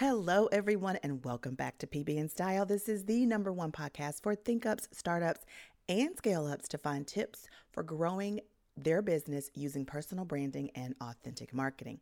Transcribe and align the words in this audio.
Hello, 0.00 0.46
everyone, 0.46 0.96
and 1.02 1.22
welcome 1.26 1.54
back 1.54 1.76
to 1.76 1.86
PB 1.86 2.18
and 2.18 2.30
Style. 2.30 2.64
This 2.64 2.88
is 2.88 3.04
the 3.04 3.26
number 3.26 3.52
one 3.52 3.70
podcast 3.70 4.22
for 4.22 4.34
think 4.34 4.64
ups, 4.64 4.88
startups, 4.92 5.44
and 5.90 6.16
scale 6.16 6.46
ups 6.46 6.68
to 6.68 6.78
find 6.78 7.06
tips 7.06 7.48
for 7.70 7.82
growing 7.82 8.40
their 8.78 9.02
business 9.02 9.50
using 9.52 9.84
personal 9.84 10.24
branding 10.24 10.70
and 10.74 10.94
authentic 11.02 11.52
marketing. 11.52 12.00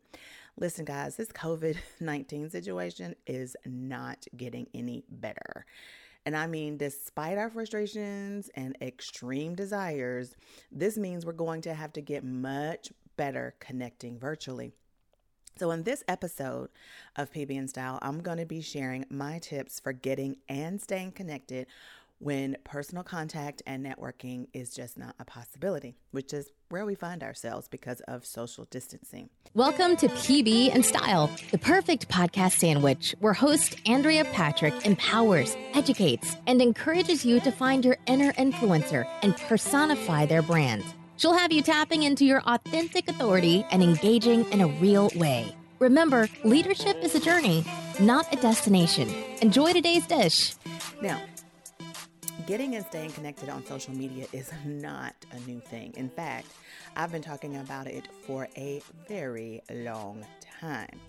Listen, 0.56 0.84
guys, 0.84 1.16
this 1.16 1.32
COVID 1.32 1.76
19 2.00 2.50
situation 2.50 3.16
is 3.27 3.57
not 3.66 4.25
getting 4.37 4.69
any 4.73 5.03
better. 5.09 5.67
And 6.25 6.37
I 6.37 6.46
mean, 6.46 6.77
despite 6.77 7.37
our 7.37 7.51
frustrations 7.51 8.49
and 8.55 8.79
extreme 8.80 9.57
desires, 9.57 10.37
this 10.71 10.96
means 10.96 11.27
we're 11.27 11.33
going 11.33 11.62
to 11.62 11.75
have 11.75 11.93
to 11.95 12.01
get 12.01 12.23
much 12.23 12.93
better 13.17 13.57
connecting 13.59 14.21
virtually. 14.21 14.73
So, 15.59 15.72
in 15.72 15.82
this 15.82 16.04
episode 16.06 16.68
of 17.16 17.32
PB 17.32 17.59
and 17.59 17.68
Style, 17.68 17.98
I'm 18.00 18.20
going 18.20 18.38
to 18.38 18.46
be 18.46 18.60
sharing 18.60 19.05
my 19.10 19.41
tips 19.41 19.80
for 19.80 19.92
getting 19.92 20.37
and 20.48 20.80
staying 20.80 21.12
connected 21.12 21.66
when 22.20 22.56
personal 22.62 23.02
contact 23.02 23.60
and 23.66 23.84
networking 23.84 24.47
is 24.52 24.73
just 24.73 24.97
not 24.97 25.16
a 25.19 25.24
possibility, 25.24 25.97
which 26.12 26.33
is 26.33 26.48
where 26.69 26.86
we 26.86 26.95
find 26.95 27.24
ourselves 27.24 27.66
because 27.66 28.00
of 28.02 28.24
social 28.24 28.69
distancing. 28.70 29.30
Welcome 29.55 29.97
to 29.97 30.06
PB 30.09 30.73
and 30.73 30.84
Style, 30.84 31.28
the 31.50 31.59
perfect 31.59 32.09
podcast 32.09 32.52
sandwich 32.52 33.16
where 33.19 33.33
host 33.33 33.80
Andrea 33.84 34.27
Patrick 34.27 34.86
empowers, 34.86 35.56
educates, 35.75 36.36
and 36.47 36.62
encourages 36.62 37.25
you 37.25 37.41
to 37.41 37.50
find 37.50 37.84
your 37.84 37.97
inner 38.06 38.33
influencer 38.34 39.09
and 39.22 39.36
personify 39.36 40.25
their 40.25 40.42
brand. 40.42 40.84
She'll 41.18 41.34
have 41.34 41.50
you 41.52 41.62
tapping 41.62 42.04
into 42.04 42.24
your 42.24 42.42
authentic 42.42 43.08
authority 43.08 43.66
and 43.72 43.82
engaging 43.82 44.45
in 44.52 44.60
a 44.60 44.68
real 44.68 45.10
way. 45.16 45.52
Remember, 45.80 46.28
leadership 46.44 46.96
is 47.02 47.16
a 47.16 47.20
journey, 47.20 47.64
not 47.98 48.32
a 48.32 48.36
destination. 48.36 49.12
Enjoy 49.42 49.72
today's 49.72 50.06
dish. 50.06 50.55
Now, 51.02 51.20
getting 52.47 52.77
and 52.77 52.86
staying 52.86 53.10
connected 53.10 53.48
on 53.48 53.66
social 53.66 53.94
media 53.94 54.27
is 54.33 54.52
not 54.64 55.12
a 55.33 55.41
new 55.41 55.58
thing. 55.58 55.92
In 55.97 56.08
fact, 56.08 56.47
I've 56.94 57.10
been 57.10 57.22
talking 57.22 57.56
about 57.56 57.88
it 57.88 58.06
for 58.25 58.47
a 58.56 58.80
very 59.08 59.60
long 59.72 60.25
time. 60.60 61.00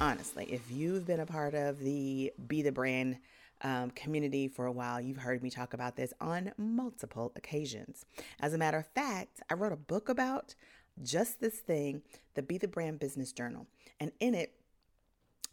Honestly, 0.00 0.46
if 0.48 0.70
you've 0.70 1.08
been 1.08 1.20
a 1.20 1.26
part 1.26 1.54
of 1.54 1.80
the 1.80 2.32
Be 2.46 2.62
the 2.62 2.70
Brand 2.70 3.16
um, 3.62 3.90
community 3.90 4.48
for 4.48 4.66
a 4.66 4.72
while, 4.72 5.00
you've 5.00 5.18
heard 5.18 5.42
me 5.42 5.50
talk 5.50 5.74
about 5.74 5.96
this 5.96 6.12
on 6.20 6.52
multiple 6.56 7.32
occasions. 7.36 8.04
As 8.40 8.54
a 8.54 8.58
matter 8.58 8.78
of 8.78 8.86
fact, 8.86 9.40
I 9.50 9.54
wrote 9.54 9.72
a 9.72 9.76
book 9.76 10.08
about 10.08 10.54
just 11.02 11.40
this 11.40 11.58
thing, 11.58 12.02
the 12.34 12.42
Be 12.42 12.58
the 12.58 12.68
Brand 12.68 12.98
Business 12.98 13.32
Journal. 13.32 13.66
And 13.98 14.12
in 14.20 14.34
it, 14.34 14.54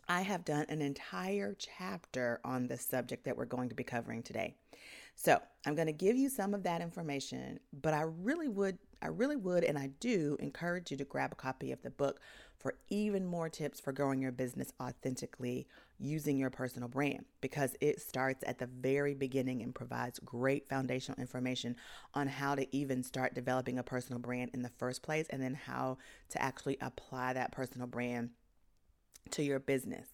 I 0.09 0.21
have 0.21 0.45
done 0.45 0.65
an 0.69 0.81
entire 0.81 1.55
chapter 1.57 2.39
on 2.45 2.67
the 2.67 2.77
subject 2.77 3.25
that 3.25 3.35
we're 3.35 3.45
going 3.45 3.69
to 3.69 3.75
be 3.75 3.83
covering 3.83 4.23
today. 4.23 4.55
So 5.15 5.41
I'm 5.65 5.75
going 5.75 5.87
to 5.87 5.93
give 5.93 6.15
you 6.15 6.29
some 6.29 6.53
of 6.53 6.63
that 6.63 6.79
information, 6.81 7.59
but 7.81 7.93
I 7.93 8.01
really 8.01 8.47
would, 8.47 8.77
I 9.01 9.07
really 9.07 9.35
would, 9.35 9.63
and 9.63 9.77
I 9.77 9.89
do 9.99 10.37
encourage 10.39 10.91
you 10.91 10.97
to 10.97 11.03
grab 11.03 11.31
a 11.33 11.35
copy 11.35 11.71
of 11.71 11.81
the 11.81 11.89
book 11.89 12.21
for 12.57 12.75
even 12.89 13.25
more 13.25 13.49
tips 13.49 13.79
for 13.79 13.91
growing 13.91 14.21
your 14.21 14.31
business 14.31 14.71
authentically 14.79 15.67
using 15.99 16.37
your 16.37 16.49
personal 16.49 16.87
brand 16.87 17.25
because 17.41 17.75
it 17.81 18.01
starts 18.01 18.43
at 18.45 18.59
the 18.59 18.67
very 18.67 19.13
beginning 19.13 19.61
and 19.61 19.73
provides 19.73 20.19
great 20.19 20.67
foundational 20.67 21.19
information 21.19 21.75
on 22.13 22.27
how 22.27 22.55
to 22.55 22.75
even 22.75 23.03
start 23.03 23.33
developing 23.33 23.79
a 23.79 23.83
personal 23.83 24.19
brand 24.19 24.51
in 24.53 24.61
the 24.61 24.71
first 24.77 25.01
place 25.01 25.27
and 25.29 25.41
then 25.41 25.55
how 25.55 25.97
to 26.29 26.41
actually 26.41 26.77
apply 26.81 27.33
that 27.33 27.51
personal 27.51 27.87
brand 27.87 28.29
to 29.31 29.43
your 29.43 29.59
business. 29.59 30.07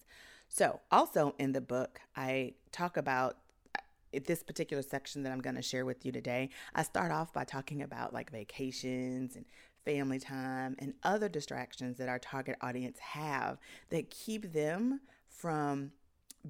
So, 0.48 0.80
also 0.90 1.34
in 1.38 1.52
the 1.52 1.60
book, 1.60 2.00
I 2.16 2.54
talk 2.72 2.96
about 2.96 3.38
uh, 3.76 4.20
this 4.26 4.42
particular 4.42 4.82
section 4.82 5.22
that 5.22 5.32
I'm 5.32 5.40
going 5.40 5.56
to 5.56 5.62
share 5.62 5.84
with 5.84 6.04
you 6.06 6.12
today. 6.12 6.50
I 6.74 6.82
start 6.82 7.12
off 7.12 7.32
by 7.32 7.44
talking 7.44 7.82
about 7.82 8.12
like 8.12 8.30
vacations 8.30 9.36
and 9.36 9.44
family 9.84 10.18
time, 10.18 10.76
and 10.78 10.94
other 11.02 11.28
distractions 11.28 11.98
that 11.98 12.08
our 12.08 12.18
target 12.18 12.56
audience 12.60 12.98
have 12.98 13.58
that 13.90 14.10
keep 14.10 14.52
them 14.52 15.00
from 15.36 15.92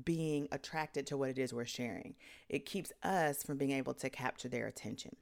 being 0.04 0.48
attracted 0.50 1.06
to 1.06 1.16
what 1.16 1.30
it 1.30 1.38
is 1.38 1.52
we're 1.52 1.64
sharing. 1.64 2.14
It 2.48 2.66
keeps 2.66 2.92
us 3.02 3.42
from 3.42 3.56
being 3.58 3.70
able 3.70 3.94
to 3.94 4.10
capture 4.10 4.48
their 4.48 4.66
attention. 4.66 5.16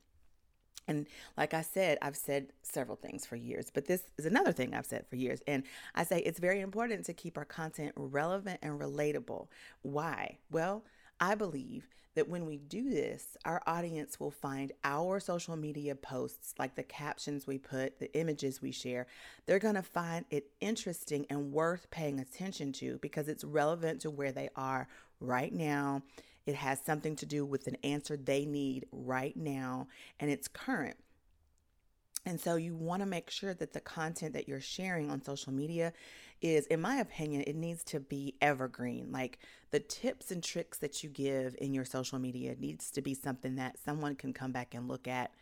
And 0.89 1.06
like 1.37 1.55
I 1.55 1.62
said, 1.62 1.99
I've 2.03 2.17
said 2.17 2.49
several 2.62 2.97
things 2.97 3.25
for 3.25 3.37
years, 3.37 3.71
but 3.73 3.87
this 3.87 4.03
is 4.19 4.27
another 4.27 4.53
thing 4.53 4.75
I've 4.75 4.87
said 4.87 5.06
for 5.06 5.17
years. 5.17 5.41
And 5.47 5.62
I 5.95 6.05
say 6.05 6.19
it's 6.19 6.41
very 6.41 6.61
important 6.61 7.05
to 7.06 7.12
keep 7.12 7.39
our 7.39 7.45
content 7.45 7.93
relevant 7.97 8.59
and 8.62 8.81
relatable. 8.81 9.47
Why? 9.83 10.39
Well, 10.50 10.84
I 11.22 11.37
believe 11.37 11.87
that 12.16 12.28
when 12.28 12.47
we 12.47 12.59
do 12.59 12.91
this, 12.91 13.37
our 13.44 13.62
audience 13.65 14.19
will 14.19 14.33
find 14.33 14.72
our 14.83 15.21
social 15.21 15.55
media 15.56 15.94
posts, 15.94 16.53
like 16.59 16.75
the 16.75 16.83
captions 16.83 17.47
we 17.47 17.59
put, 17.59 18.00
the 18.00 18.12
images 18.19 18.60
we 18.60 18.72
share, 18.72 19.06
they're 19.47 19.61
going 19.61 19.77
to 19.77 19.82
find 19.82 20.25
it 20.31 20.50
interesting 20.61 21.25
and 21.31 21.53
worth 21.53 21.88
paying 21.93 22.19
attention 22.19 22.72
to 22.72 22.99
because 22.99 23.28
it's 23.28 23.44
relevant 23.44 24.00
to 24.00 24.11
where 24.11 24.32
they 24.32 24.49
are 24.56 24.88
right 25.21 25.55
now. 25.55 26.03
It 26.44 26.56
has 26.56 26.81
something 26.81 27.15
to 27.15 27.25
do 27.25 27.47
with 27.47 27.69
an 27.69 27.77
answer 27.84 28.16
they 28.16 28.44
need 28.44 28.87
right 28.91 29.37
now, 29.37 29.87
and 30.19 30.28
it's 30.28 30.49
current. 30.49 30.97
And 32.25 32.41
so 32.41 32.56
you 32.56 32.77
want 32.77 33.00
to 33.00 33.06
make 33.06 33.31
sure 33.31 33.53
that 33.55 33.72
the 33.72 33.81
content 33.81 34.34
that 34.34 34.49
you're 34.49 34.60
sharing 34.60 35.10
on 35.10 35.22
social 35.22 35.53
media 35.53 35.93
is, 36.41 36.66
in 36.66 36.81
my 36.81 36.97
opinion, 36.97 37.43
it 37.47 37.56
needs 37.56 37.83
to 37.84 38.00
be 38.00 38.37
evergreen. 38.41 39.10
Like 39.10 39.41
the 39.71 39.81
tips 39.81 40.31
and 40.31 40.43
tricks 40.43 40.78
that 40.78 41.03
you 41.03 41.11
give 41.11 41.56
in 41.59 41.75
your 41.75 41.84
social 41.84 42.19
media 42.19 42.55
needs 42.59 42.91
to 42.93 43.03
be 43.03 43.15
something 43.15 43.56
that 43.56 43.78
someone 43.84 44.15
can 44.15 44.32
come 44.32 44.53
back 44.53 44.75
and 44.75 44.88
look 44.88 45.09
at, 45.09 45.32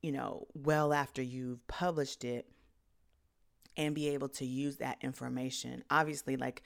you 0.00 0.12
know, 0.12 0.46
well 0.54 0.92
after 0.92 1.22
you've 1.22 1.66
published 1.66 2.24
it 2.24 2.46
and 3.76 3.94
be 3.94 4.10
able 4.10 4.28
to 4.28 4.44
use 4.44 4.76
that 4.76 4.98
information. 5.00 5.82
Obviously, 5.90 6.36
like 6.36 6.62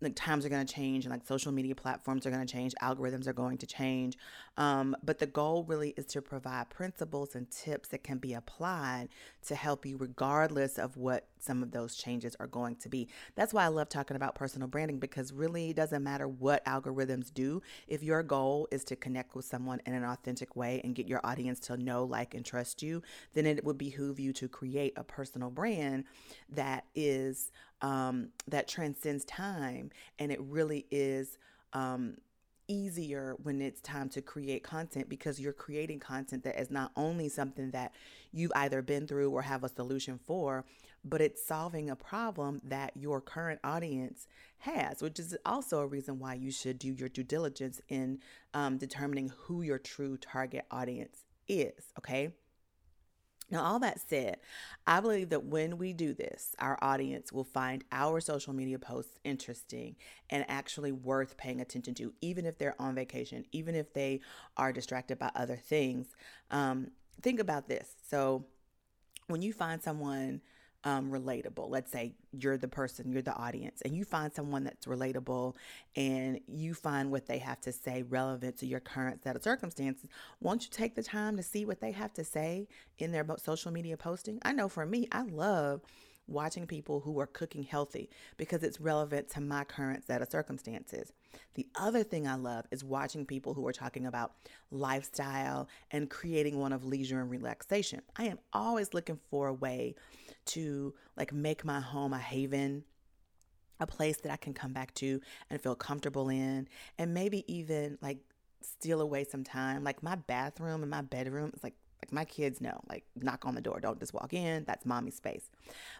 like 0.00 0.14
times 0.16 0.46
are 0.46 0.48
going 0.48 0.64
to 0.64 0.74
change 0.74 1.04
and 1.04 1.12
like 1.12 1.26
social 1.26 1.52
media 1.52 1.74
platforms 1.74 2.26
are 2.26 2.30
going 2.30 2.46
to 2.46 2.52
change 2.52 2.74
algorithms 2.82 3.26
are 3.26 3.32
going 3.32 3.58
to 3.58 3.66
change 3.66 4.16
um, 4.56 4.96
but 5.02 5.18
the 5.18 5.26
goal 5.26 5.64
really 5.64 5.90
is 5.96 6.06
to 6.06 6.22
provide 6.22 6.70
principles 6.70 7.34
and 7.34 7.50
tips 7.50 7.88
that 7.88 8.02
can 8.02 8.18
be 8.18 8.34
applied 8.34 9.08
to 9.46 9.54
help 9.54 9.86
you 9.86 9.96
regardless 9.96 10.78
of 10.78 10.96
what 10.96 11.28
some 11.38 11.62
of 11.62 11.70
those 11.70 11.96
changes 11.96 12.36
are 12.38 12.46
going 12.46 12.76
to 12.76 12.88
be. 12.88 13.08
That's 13.34 13.54
why 13.54 13.64
i 13.64 13.68
love 13.68 13.88
talking 13.88 14.16
about 14.16 14.34
personal 14.34 14.68
branding 14.68 14.98
because 14.98 15.32
really 15.32 15.70
it 15.70 15.76
doesn't 15.76 16.02
matter 16.02 16.28
what 16.28 16.64
algorithms 16.64 17.32
do 17.32 17.62
if 17.88 18.02
your 18.02 18.22
goal 18.22 18.68
is 18.70 18.84
to 18.84 18.96
connect 18.96 19.34
with 19.34 19.44
someone 19.44 19.80
in 19.86 19.94
an 19.94 20.04
authentic 20.04 20.56
way 20.56 20.80
and 20.84 20.94
get 20.94 21.08
your 21.08 21.20
audience 21.24 21.60
to 21.60 21.76
know 21.76 22.04
like 22.04 22.34
and 22.34 22.44
trust 22.44 22.82
you 22.82 23.02
then 23.34 23.46
it 23.46 23.64
would 23.64 23.78
behoove 23.78 24.20
you 24.20 24.32
to 24.32 24.48
create 24.48 24.92
a 24.96 25.04
personal 25.04 25.50
brand 25.50 26.04
that 26.48 26.84
is 26.94 27.50
um, 27.82 28.28
that 28.48 28.68
transcends 28.68 29.24
time 29.24 29.90
and 30.18 30.30
it 30.30 30.40
really 30.40 30.86
is 30.90 31.38
um, 31.72 32.16
easier 32.70 33.36
when 33.42 33.60
it's 33.60 33.80
time 33.80 34.08
to 34.08 34.22
create 34.22 34.62
content 34.62 35.08
because 35.08 35.40
you're 35.40 35.52
creating 35.52 35.98
content 35.98 36.44
that 36.44 36.58
is 36.58 36.70
not 36.70 36.92
only 36.96 37.28
something 37.28 37.70
that 37.72 37.92
you've 38.32 38.52
either 38.54 38.80
been 38.80 39.06
through 39.06 39.30
or 39.30 39.42
have 39.42 39.64
a 39.64 39.68
solution 39.68 40.20
for, 40.24 40.64
but 41.04 41.20
it's 41.20 41.44
solving 41.44 41.90
a 41.90 41.96
problem 41.96 42.60
that 42.64 42.92
your 42.94 43.20
current 43.20 43.58
audience 43.64 44.28
has, 44.58 45.02
which 45.02 45.18
is 45.18 45.36
also 45.44 45.80
a 45.80 45.86
reason 45.86 46.18
why 46.18 46.34
you 46.34 46.52
should 46.52 46.78
do 46.78 46.92
your 46.92 47.08
due 47.08 47.24
diligence 47.24 47.80
in 47.88 48.20
um, 48.54 48.78
determining 48.78 49.32
who 49.36 49.62
your 49.62 49.78
true 49.78 50.16
target 50.16 50.64
audience 50.70 51.24
is. 51.48 51.92
Okay. 51.98 52.32
Now, 53.50 53.64
all 53.64 53.80
that 53.80 54.00
said, 54.00 54.38
I 54.86 55.00
believe 55.00 55.30
that 55.30 55.44
when 55.44 55.76
we 55.76 55.92
do 55.92 56.14
this, 56.14 56.54
our 56.60 56.78
audience 56.80 57.32
will 57.32 57.44
find 57.44 57.84
our 57.90 58.20
social 58.20 58.52
media 58.52 58.78
posts 58.78 59.18
interesting 59.24 59.96
and 60.30 60.44
actually 60.48 60.92
worth 60.92 61.36
paying 61.36 61.60
attention 61.60 61.94
to, 61.94 62.12
even 62.20 62.46
if 62.46 62.58
they're 62.58 62.80
on 62.80 62.94
vacation, 62.94 63.44
even 63.52 63.74
if 63.74 63.92
they 63.92 64.20
are 64.56 64.72
distracted 64.72 65.18
by 65.18 65.30
other 65.34 65.56
things. 65.56 66.06
Um, 66.50 66.92
think 67.22 67.40
about 67.40 67.68
this. 67.68 67.96
So, 68.08 68.46
when 69.26 69.42
you 69.42 69.52
find 69.52 69.82
someone 69.82 70.40
um, 70.84 71.10
relatable. 71.10 71.68
Let's 71.68 71.90
say 71.90 72.14
you're 72.32 72.56
the 72.56 72.68
person, 72.68 73.12
you're 73.12 73.22
the 73.22 73.34
audience, 73.34 73.82
and 73.82 73.94
you 73.94 74.04
find 74.04 74.32
someone 74.32 74.64
that's 74.64 74.86
relatable 74.86 75.54
and 75.96 76.40
you 76.46 76.74
find 76.74 77.10
what 77.10 77.26
they 77.26 77.38
have 77.38 77.60
to 77.62 77.72
say 77.72 78.02
relevant 78.02 78.58
to 78.58 78.66
your 78.66 78.80
current 78.80 79.22
set 79.22 79.36
of 79.36 79.42
circumstances. 79.42 80.08
Won't 80.40 80.64
you 80.64 80.70
take 80.70 80.94
the 80.94 81.02
time 81.02 81.36
to 81.36 81.42
see 81.42 81.64
what 81.64 81.80
they 81.80 81.92
have 81.92 82.12
to 82.14 82.24
say 82.24 82.68
in 82.98 83.12
their 83.12 83.26
social 83.38 83.72
media 83.72 83.96
posting? 83.96 84.38
I 84.42 84.52
know 84.52 84.68
for 84.68 84.86
me, 84.86 85.08
I 85.12 85.22
love 85.22 85.82
watching 86.30 86.66
people 86.66 87.00
who 87.00 87.18
are 87.20 87.26
cooking 87.26 87.64
healthy 87.64 88.08
because 88.36 88.62
it's 88.62 88.80
relevant 88.80 89.28
to 89.30 89.40
my 89.40 89.64
current 89.64 90.06
set 90.06 90.22
of 90.22 90.30
circumstances. 90.30 91.12
The 91.54 91.66
other 91.78 92.02
thing 92.02 92.26
I 92.26 92.36
love 92.36 92.66
is 92.70 92.84
watching 92.84 93.26
people 93.26 93.54
who 93.54 93.66
are 93.66 93.72
talking 93.72 94.06
about 94.06 94.32
lifestyle 94.70 95.68
and 95.90 96.08
creating 96.08 96.58
one 96.58 96.72
of 96.72 96.84
leisure 96.84 97.20
and 97.20 97.30
relaxation. 97.30 98.00
I 98.16 98.24
am 98.24 98.38
always 98.52 98.94
looking 98.94 99.18
for 99.30 99.48
a 99.48 99.52
way 99.54 99.96
to 100.54 100.94
like 101.16 101.32
make 101.32 101.64
my 101.64 101.80
home 101.80 102.12
a 102.12 102.18
haven 102.18 102.84
a 103.80 103.86
place 103.86 104.18
that 104.18 104.30
I 104.30 104.36
can 104.36 104.52
come 104.52 104.72
back 104.72 104.94
to 104.96 105.20
and 105.48 105.60
feel 105.60 105.74
comfortable 105.74 106.28
in, 106.28 106.68
and 106.98 107.14
maybe 107.14 107.44
even 107.52 107.98
like 108.00 108.18
steal 108.60 109.00
away 109.00 109.24
some 109.24 109.42
time. 109.42 109.82
Like 109.82 110.02
my 110.02 110.14
bathroom 110.14 110.82
and 110.82 110.90
my 110.90 111.02
bedroom 111.02 111.50
is 111.54 111.62
like 111.62 111.74
like 112.02 112.12
my 112.12 112.24
kids 112.24 112.60
know, 112.60 112.80
like 112.88 113.04
knock 113.16 113.44
on 113.44 113.54
the 113.54 113.60
door, 113.60 113.78
don't 113.80 113.98
just 113.98 114.14
walk 114.14 114.32
in. 114.32 114.64
That's 114.64 114.86
mommy's 114.86 115.16
space. 115.16 115.50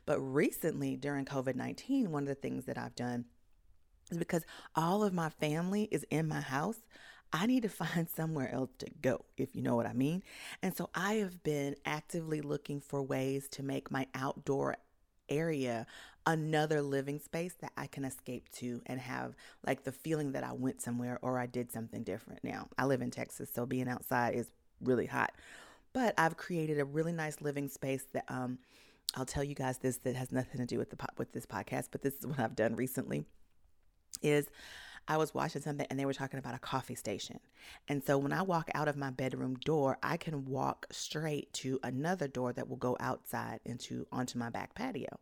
But 0.06 0.18
recently 0.20 0.96
during 0.96 1.24
COVID 1.24 1.56
19, 1.56 2.10
one 2.10 2.22
of 2.22 2.28
the 2.28 2.34
things 2.34 2.66
that 2.66 2.78
I've 2.78 2.94
done 2.94 3.26
is 4.10 4.18
because 4.18 4.44
all 4.74 5.02
of 5.04 5.12
my 5.12 5.28
family 5.28 5.88
is 5.90 6.04
in 6.10 6.28
my 6.28 6.40
house. 6.40 6.80
I 7.32 7.46
need 7.46 7.62
to 7.62 7.68
find 7.68 8.08
somewhere 8.16 8.52
else 8.52 8.70
to 8.78 8.86
go, 9.02 9.24
if 9.36 9.54
you 9.54 9.62
know 9.62 9.76
what 9.76 9.86
I 9.86 9.92
mean. 9.92 10.22
And 10.62 10.76
so 10.76 10.90
I 10.94 11.14
have 11.14 11.42
been 11.42 11.76
actively 11.84 12.40
looking 12.40 12.80
for 12.80 13.02
ways 13.02 13.48
to 13.50 13.62
make 13.62 13.90
my 13.90 14.06
outdoor 14.14 14.76
area 15.28 15.86
another 16.26 16.82
living 16.82 17.18
space 17.18 17.54
that 17.60 17.72
I 17.76 17.86
can 17.86 18.04
escape 18.04 18.50
to 18.52 18.82
and 18.86 19.00
have 19.00 19.34
like 19.66 19.84
the 19.84 19.92
feeling 19.92 20.32
that 20.32 20.44
I 20.44 20.52
went 20.52 20.82
somewhere 20.82 21.18
or 21.22 21.38
I 21.38 21.46
did 21.46 21.72
something 21.72 22.02
different. 22.02 22.44
Now, 22.44 22.68
I 22.76 22.84
live 22.84 23.00
in 23.00 23.10
Texas, 23.10 23.48
so 23.52 23.64
being 23.64 23.88
outside 23.88 24.34
is 24.34 24.50
really 24.82 25.06
hot. 25.06 25.32
But 25.92 26.14
I've 26.18 26.36
created 26.36 26.78
a 26.78 26.84
really 26.84 27.12
nice 27.12 27.40
living 27.40 27.68
space 27.68 28.04
that 28.12 28.24
um 28.28 28.58
I'll 29.14 29.24
tell 29.24 29.42
you 29.42 29.54
guys 29.54 29.78
this 29.78 29.96
that 29.98 30.14
has 30.14 30.30
nothing 30.30 30.60
to 30.60 30.66
do 30.66 30.78
with 30.78 30.90
the 30.90 30.96
with 31.16 31.32
this 31.32 31.46
podcast, 31.46 31.88
but 31.90 32.02
this 32.02 32.14
is 32.14 32.26
what 32.26 32.38
I've 32.38 32.54
done 32.54 32.76
recently 32.76 33.24
is 34.22 34.48
I 35.10 35.16
was 35.16 35.34
watching 35.34 35.60
something 35.60 35.88
and 35.90 35.98
they 35.98 36.06
were 36.06 36.14
talking 36.14 36.38
about 36.38 36.54
a 36.54 36.60
coffee 36.60 36.94
station. 36.94 37.40
And 37.88 38.00
so 38.00 38.16
when 38.16 38.32
I 38.32 38.42
walk 38.42 38.70
out 38.76 38.86
of 38.86 38.96
my 38.96 39.10
bedroom 39.10 39.56
door, 39.56 39.98
I 40.04 40.16
can 40.16 40.44
walk 40.44 40.86
straight 40.92 41.52
to 41.54 41.80
another 41.82 42.28
door 42.28 42.52
that 42.52 42.68
will 42.68 42.76
go 42.76 42.96
outside 43.00 43.58
into 43.64 44.06
onto 44.12 44.38
my 44.38 44.50
back 44.50 44.72
patio. 44.76 45.18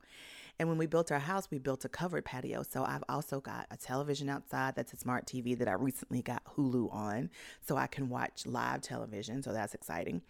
And 0.58 0.69
when 0.69 0.76
we 0.76 0.85
built 0.85 1.11
our 1.11 1.19
house, 1.19 1.50
we 1.50 1.56
built 1.58 1.87
a 1.87 1.88
covered 1.88 2.26
patio. 2.26 2.62
So 2.64 2.85
I've 2.85 3.05
also 3.08 3.40
got 3.40 3.67
a 3.70 3.79
television 3.79 4.29
outside 4.29 4.75
that's 4.76 4.93
a 4.93 4.99
smart 4.99 5.25
TV 5.25 5.56
that 5.56 5.69
I 5.69 5.73
recently 5.73 6.20
got 6.20 6.44
Hulu 6.44 6.93
on 6.93 7.31
so 7.67 7.79
I 7.79 7.87
can 7.87 8.11
watch 8.11 8.44
live 8.44 8.82
television. 8.82 9.43
So 9.43 9.55
that's 9.55 9.73
exciting 9.73 10.20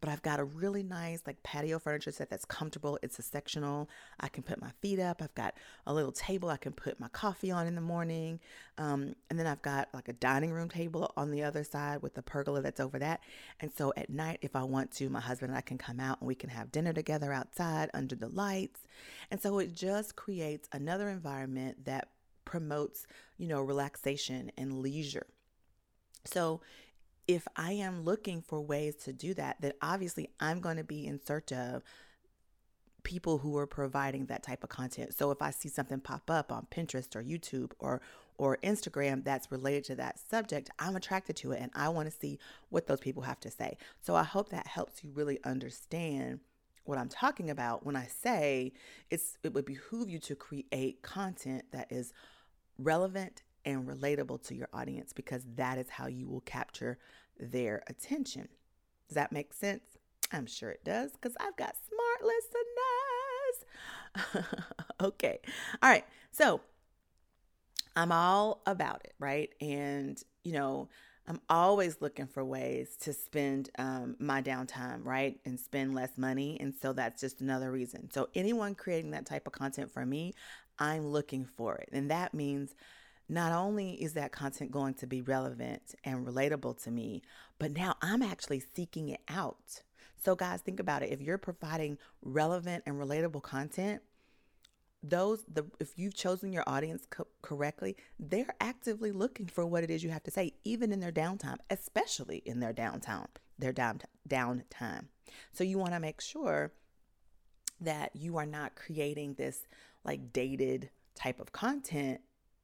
but 0.00 0.08
I've 0.08 0.22
got 0.22 0.40
a 0.40 0.44
really 0.44 0.82
nice 0.82 1.22
like 1.26 1.42
patio 1.42 1.78
furniture 1.78 2.10
set 2.10 2.30
that's 2.30 2.44
comfortable. 2.44 2.98
It's 3.02 3.18
a 3.18 3.22
sectional. 3.22 3.88
I 4.18 4.28
can 4.28 4.42
put 4.42 4.60
my 4.60 4.70
feet 4.80 4.98
up. 4.98 5.20
I've 5.22 5.34
got 5.34 5.54
a 5.86 5.92
little 5.92 6.12
table 6.12 6.48
I 6.48 6.56
can 6.56 6.72
put 6.72 6.98
my 6.98 7.08
coffee 7.08 7.50
on 7.50 7.66
in 7.66 7.74
the 7.74 7.80
morning. 7.80 8.40
Um, 8.78 9.14
and 9.28 9.38
then 9.38 9.46
I've 9.46 9.62
got 9.62 9.88
like 9.92 10.08
a 10.08 10.14
dining 10.14 10.52
room 10.52 10.68
table 10.68 11.12
on 11.16 11.30
the 11.30 11.42
other 11.42 11.64
side 11.64 12.02
with 12.02 12.14
the 12.14 12.22
pergola 12.22 12.62
that's 12.62 12.80
over 12.80 12.98
that. 12.98 13.20
And 13.60 13.70
so 13.76 13.92
at 13.96 14.10
night, 14.10 14.38
if 14.42 14.56
I 14.56 14.62
want 14.62 14.90
to, 14.92 15.10
my 15.10 15.20
husband 15.20 15.50
and 15.50 15.58
I 15.58 15.62
can 15.62 15.78
come 15.78 16.00
out 16.00 16.20
and 16.20 16.28
we 16.28 16.34
can 16.34 16.50
have 16.50 16.72
dinner 16.72 16.92
together 16.92 17.32
outside 17.32 17.90
under 17.92 18.16
the 18.16 18.28
lights. 18.28 18.80
And 19.30 19.40
so 19.40 19.58
it 19.58 19.74
just 19.74 20.16
creates 20.16 20.68
another 20.72 21.08
environment 21.08 21.84
that 21.84 22.08
promotes, 22.44 23.06
you 23.38 23.46
know, 23.46 23.60
relaxation 23.60 24.50
and 24.56 24.80
leisure. 24.80 25.26
So 26.24 26.60
if 27.30 27.46
I 27.54 27.72
am 27.74 28.02
looking 28.02 28.42
for 28.42 28.60
ways 28.60 28.96
to 29.04 29.12
do 29.12 29.34
that, 29.34 29.58
then 29.60 29.72
obviously 29.80 30.30
I'm 30.40 30.58
going 30.60 30.78
to 30.78 30.84
be 30.84 31.06
in 31.06 31.24
search 31.24 31.52
of 31.52 31.84
people 33.04 33.38
who 33.38 33.56
are 33.56 33.68
providing 33.68 34.26
that 34.26 34.42
type 34.42 34.64
of 34.64 34.68
content. 34.68 35.14
So 35.14 35.30
if 35.30 35.40
I 35.40 35.52
see 35.52 35.68
something 35.68 36.00
pop 36.00 36.28
up 36.28 36.50
on 36.50 36.66
Pinterest 36.70 37.14
or 37.14 37.22
YouTube 37.22 37.70
or 37.78 38.00
or 38.36 38.56
Instagram 38.64 39.22
that's 39.22 39.52
related 39.52 39.84
to 39.84 39.94
that 39.96 40.18
subject, 40.18 40.70
I'm 40.78 40.96
attracted 40.96 41.36
to 41.36 41.52
it 41.52 41.60
and 41.60 41.70
I 41.74 41.88
want 41.90 42.10
to 42.10 42.18
see 42.18 42.38
what 42.70 42.88
those 42.88 42.98
people 42.98 43.22
have 43.22 43.38
to 43.40 43.50
say. 43.50 43.76
So 44.00 44.16
I 44.16 44.24
hope 44.24 44.48
that 44.48 44.66
helps 44.66 45.04
you 45.04 45.10
really 45.14 45.38
understand 45.44 46.40
what 46.84 46.98
I'm 46.98 47.10
talking 47.10 47.50
about 47.50 47.86
when 47.86 47.94
I 47.94 48.06
say 48.06 48.72
it's 49.08 49.38
it 49.44 49.54
would 49.54 49.66
behoove 49.66 50.10
you 50.10 50.18
to 50.20 50.34
create 50.34 51.02
content 51.02 51.66
that 51.70 51.92
is 51.92 52.12
relevant 52.76 53.42
and 53.64 53.86
relatable 53.86 54.42
to 54.48 54.54
your 54.54 54.68
audience 54.72 55.12
because 55.12 55.44
that 55.56 55.78
is 55.78 55.90
how 55.90 56.06
you 56.06 56.26
will 56.28 56.40
capture 56.40 56.98
their 57.40 57.82
attention. 57.86 58.48
Does 59.08 59.14
that 59.16 59.32
make 59.32 59.52
sense? 59.52 59.82
I'm 60.32 60.46
sure 60.46 60.70
it 60.70 60.84
does 60.84 61.12
because 61.12 61.36
I've 61.40 61.56
got 61.56 61.74
smart 61.88 62.32
listeners. 64.14 64.46
okay. 65.02 65.40
All 65.82 65.90
right. 65.90 66.04
So 66.30 66.60
I'm 67.96 68.12
all 68.12 68.62
about 68.66 69.02
it, 69.04 69.14
right? 69.18 69.50
And, 69.60 70.22
you 70.44 70.52
know, 70.52 70.88
I'm 71.26 71.40
always 71.48 72.00
looking 72.00 72.26
for 72.26 72.44
ways 72.44 72.96
to 73.02 73.12
spend 73.12 73.70
um, 73.78 74.16
my 74.18 74.42
downtime, 74.42 75.04
right? 75.04 75.38
And 75.44 75.58
spend 75.58 75.94
less 75.94 76.16
money. 76.16 76.56
And 76.60 76.74
so 76.80 76.92
that's 76.92 77.20
just 77.20 77.40
another 77.40 77.70
reason. 77.70 78.10
So, 78.10 78.28
anyone 78.34 78.74
creating 78.74 79.12
that 79.12 79.26
type 79.26 79.46
of 79.46 79.52
content 79.52 79.92
for 79.92 80.04
me, 80.04 80.34
I'm 80.78 81.06
looking 81.06 81.44
for 81.44 81.76
it. 81.76 81.90
And 81.92 82.10
that 82.10 82.34
means 82.34 82.74
not 83.30 83.52
only 83.52 83.92
is 83.92 84.14
that 84.14 84.32
content 84.32 84.72
going 84.72 84.94
to 84.94 85.06
be 85.06 85.22
relevant 85.22 85.94
and 86.04 86.26
relatable 86.26 86.82
to 86.82 86.90
me, 86.90 87.22
but 87.60 87.70
now 87.70 87.94
I'm 88.02 88.22
actually 88.22 88.60
seeking 88.74 89.08
it 89.08 89.20
out. 89.28 89.82
So, 90.22 90.34
guys, 90.34 90.60
think 90.60 90.80
about 90.80 91.02
it. 91.02 91.12
If 91.12 91.20
you're 91.20 91.38
providing 91.38 91.96
relevant 92.22 92.82
and 92.86 92.96
relatable 92.96 93.42
content, 93.42 94.02
those 95.02 95.44
the 95.50 95.64
if 95.78 95.96
you've 95.96 96.14
chosen 96.14 96.52
your 96.52 96.64
audience 96.66 97.06
co- 97.08 97.28
correctly, 97.40 97.96
they're 98.18 98.54
actively 98.60 99.12
looking 99.12 99.46
for 99.46 99.64
what 99.64 99.84
it 99.84 99.90
is 99.90 100.02
you 100.02 100.10
have 100.10 100.24
to 100.24 100.30
say, 100.30 100.52
even 100.64 100.92
in 100.92 101.00
their 101.00 101.12
downtime, 101.12 101.56
especially 101.70 102.42
in 102.44 102.58
their 102.58 102.74
downtime, 102.74 103.28
their 103.58 103.72
down 103.72 104.00
downtime. 104.28 105.06
So 105.52 105.64
you 105.64 105.78
want 105.78 105.92
to 105.92 106.00
make 106.00 106.20
sure 106.20 106.72
that 107.80 108.14
you 108.14 108.36
are 108.36 108.44
not 108.44 108.74
creating 108.74 109.34
this 109.34 109.62
like 110.04 110.32
dated 110.32 110.90
type 111.14 111.40
of 111.40 111.52
content 111.52 112.20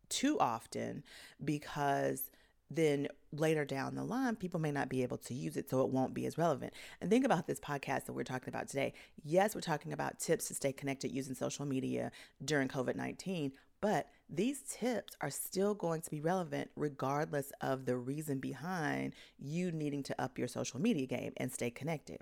too 0.08 0.38
often 0.38 1.02
because 1.44 2.30
then 2.70 3.06
later 3.32 3.64
down 3.64 3.94
the 3.94 4.02
line, 4.02 4.34
people 4.36 4.58
may 4.58 4.72
not 4.72 4.88
be 4.88 5.02
able 5.02 5.18
to 5.18 5.34
use 5.34 5.56
it, 5.56 5.70
so 5.70 5.82
it 5.82 5.90
won't 5.90 6.14
be 6.14 6.26
as 6.26 6.36
relevant. 6.36 6.72
And 7.00 7.10
think 7.10 7.24
about 7.24 7.46
this 7.46 7.60
podcast 7.60 8.06
that 8.06 8.12
we're 8.12 8.24
talking 8.24 8.48
about 8.48 8.68
today. 8.68 8.92
Yes, 9.22 9.54
we're 9.54 9.60
talking 9.60 9.92
about 9.92 10.18
tips 10.18 10.48
to 10.48 10.54
stay 10.54 10.72
connected 10.72 11.12
using 11.12 11.34
social 11.34 11.64
media 11.64 12.10
during 12.44 12.68
COVID 12.68 12.96
19, 12.96 13.52
but 13.80 14.08
these 14.28 14.62
tips 14.62 15.16
are 15.20 15.30
still 15.30 15.74
going 15.74 16.00
to 16.00 16.10
be 16.10 16.20
relevant 16.20 16.70
regardless 16.74 17.52
of 17.60 17.84
the 17.84 17.96
reason 17.96 18.38
behind 18.38 19.14
you 19.38 19.70
needing 19.70 20.02
to 20.02 20.20
up 20.20 20.38
your 20.38 20.48
social 20.48 20.80
media 20.80 21.06
game 21.06 21.32
and 21.36 21.52
stay 21.52 21.70
connected. 21.70 22.20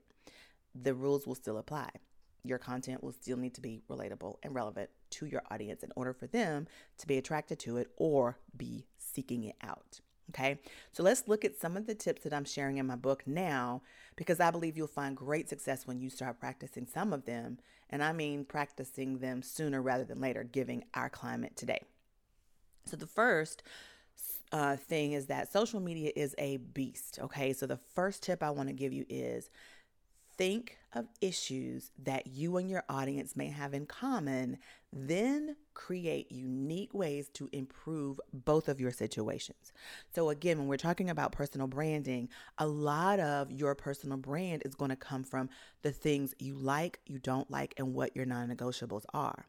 The 0.75 0.94
rules 0.94 1.26
will 1.26 1.37
still 1.37 1.56
apply 1.56 1.88
your 2.44 2.58
content 2.58 3.02
will 3.02 3.12
still 3.12 3.38
need 3.38 3.54
to 3.54 3.60
be 3.60 3.82
relatable 3.90 4.37
and 4.42 4.54
relevant 4.54 4.90
to 5.14 5.26
your 5.26 5.43
audience 5.50 5.82
in 5.82 5.93
order 5.96 6.12
for 6.12 6.26
them 6.26 6.66
to 6.99 7.06
be 7.06 7.16
attracted 7.16 7.58
to 7.61 7.76
it 7.76 7.88
or 7.96 8.38
be 8.56 8.87
seeking 8.99 9.44
it 9.44 9.56
out. 9.62 10.00
Okay, 10.30 10.59
so 10.92 11.02
let's 11.02 11.28
look 11.28 11.44
at 11.44 11.56
some 11.56 11.76
of 11.76 11.87
the 11.87 11.94
tips 11.94 12.23
that 12.23 12.33
I'm 12.33 12.47
sharing 12.47 12.78
in 12.78 12.87
my 12.87 12.97
book 12.97 13.23
now 13.26 13.83
because 14.16 14.40
I 14.40 14.50
believe 14.50 14.76
you'll 14.76 14.87
find 14.87 15.14
great 15.16 15.49
success 15.49 15.87
when 15.87 16.00
you 16.00 16.09
start 16.09 16.40
practicing 16.40 16.87
some 16.87 17.12
of 17.12 17.26
them. 17.26 17.59
And 17.90 18.02
I 18.02 18.12
mean 18.12 18.44
practicing 18.44 19.18
them 19.18 19.42
sooner 19.42 19.83
rather 19.83 20.04
than 20.04 20.21
later, 20.21 20.42
giving 20.42 20.85
our 20.94 21.11
climate 21.11 21.56
today. 21.56 21.83
So, 22.87 22.97
the 22.97 23.06
first 23.06 23.62
uh, 24.50 24.76
thing 24.76 25.12
is 25.12 25.26
that 25.26 25.52
social 25.52 25.80
media 25.80 26.11
is 26.16 26.35
a 26.38 26.56
beast. 26.56 27.18
Okay, 27.21 27.52
so 27.52 27.66
the 27.66 27.78
first 27.94 28.23
tip 28.23 28.42
I 28.42 28.50
want 28.50 28.68
to 28.68 28.75
give 28.75 28.92
you 28.92 29.04
is 29.09 29.50
think 30.37 30.79
of 30.93 31.07
issues 31.21 31.91
that 32.03 32.26
you 32.29 32.57
and 32.57 32.71
your 32.71 32.85
audience 32.88 33.37
may 33.37 33.49
have 33.49 33.75
in 33.75 33.87
common, 33.87 34.59
then 34.93 35.57
create 35.75 36.31
unique 36.31 36.95
ways 36.95 37.29
to 37.31 37.49
improve 37.53 38.21
both 38.33 38.69
of 38.69 38.81
your 38.81 38.93
situations. 38.93 39.73
So, 40.14 40.31
again, 40.31 40.59
when 40.59 40.69
we're 40.69 40.76
talking 40.76 41.11
about 41.11 41.33
personal 41.33 41.67
branding, 41.67 42.29
a 42.59 42.67
lot 42.67 43.19
of 43.19 43.50
your 43.50 43.75
personal 43.75 44.19
brand 44.19 44.62
is 44.64 44.75
going 44.75 44.91
to 44.91 44.97
come 44.97 45.25
from 45.25 45.50
the 45.83 45.93
things 45.93 46.35
you 46.38 46.55
like, 46.55 47.00
you 47.07 47.19
don't 47.19 47.50
like, 47.50 47.75
and 47.76 47.95
what 47.95 48.14
your 48.14 48.26
non 48.26 48.49
negotiables 48.49 49.05
are. 49.12 49.47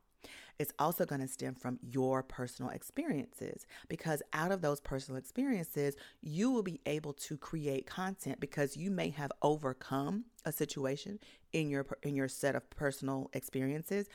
It's 0.58 0.74
also 0.80 1.06
going 1.06 1.22
to 1.22 1.28
stem 1.28 1.54
from 1.54 1.80
your 1.82 2.24
personal 2.24 2.72
experiences 2.72 3.66
because 3.90 4.22
out 4.32 4.52
of 4.52 4.62
those 4.62 4.80
personal 4.80 5.18
experiences, 5.18 5.96
you 6.22 6.50
will 6.50 6.64
be 6.64 6.80
able 6.86 7.14
to 7.14 7.38
create 7.38 7.86
content 7.86 8.40
because 8.40 8.78
you 8.78 8.90
may 8.90 9.10
have 9.10 9.32
overcome 9.42 10.26
a 10.46 10.52
situation 10.52 11.20
in 11.52 11.70
your 11.70 11.86
in 12.04 12.16
your 12.16 12.28
set 12.28 12.56
of 12.56 12.70
personal 12.70 13.30
experiences 13.34 14.08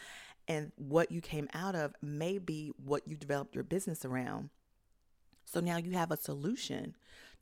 and 0.48 0.72
what 0.76 1.12
you 1.12 1.20
came 1.20 1.48
out 1.52 1.74
of 1.74 1.94
may 2.02 2.38
be 2.38 2.72
what 2.82 3.06
you 3.06 3.16
developed 3.16 3.54
your 3.54 3.64
business 3.64 4.04
around. 4.04 4.50
So 5.44 5.60
now 5.60 5.76
you 5.76 5.92
have 5.92 6.10
a 6.10 6.16
solution 6.16 6.96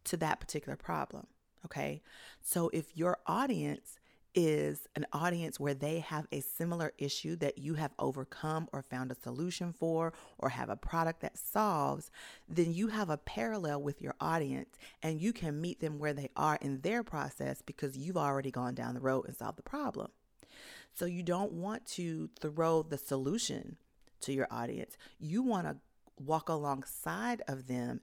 to 0.05 0.17
that 0.19 0.41
particular 0.41 0.77
problem. 0.77 1.27
Okay. 1.65 2.03
So 2.43 2.71
if 2.73 2.97
your 2.97 3.19
audience 3.27 3.99
is 4.35 4.87
an 4.97 5.07
audience 5.13 5.59
where 5.59 5.75
they 5.75 6.01
have 6.01 6.27
a 6.33 6.41
similar 6.41 6.93
issue 6.99 7.37
that 7.37 7.59
you 7.59 7.75
have 7.75 7.93
overcome 7.99 8.69
or 8.73 8.83
found 8.83 9.11
a 9.11 9.15
solution 9.15 9.73
for 9.73 10.13
or 10.39 10.49
have 10.49 10.69
a 10.69 10.77
product 10.77 11.21
that 11.21 11.39
solves, 11.39 12.11
then 12.49 12.73
you 12.73 12.89
have 12.89 13.11
a 13.11 13.17
parallel 13.17 13.83
with 13.83 14.01
your 14.01 14.15
audience 14.21 14.77
and 15.03 15.21
you 15.21 15.33
can 15.33 15.61
meet 15.61 15.81
them 15.81 15.99
where 15.99 16.13
they 16.13 16.31
are 16.37 16.59
in 16.61 16.81
their 16.81 17.03
process 17.03 17.63
because 17.63 17.97
you've 17.97 18.17
already 18.17 18.51
gone 18.51 18.75
down 18.75 18.95
the 18.95 19.01
road 19.01 19.27
and 19.27 19.37
solved 19.37 19.59
the 19.59 19.63
problem. 19.63 20.09
So 20.95 21.07
you 21.07 21.23
don't 21.23 21.53
want 21.53 21.87
to 21.87 22.29
throw 22.41 22.83
the 22.83 22.99
solution 22.99 23.77
to 24.21 24.33
your 24.33 24.49
audience. 24.51 24.97
You 25.19 25.43
want 25.43 25.67
to 25.67 25.77
walk 26.19 26.49
alongside 26.49 27.43
of 27.47 27.67
them 27.69 28.01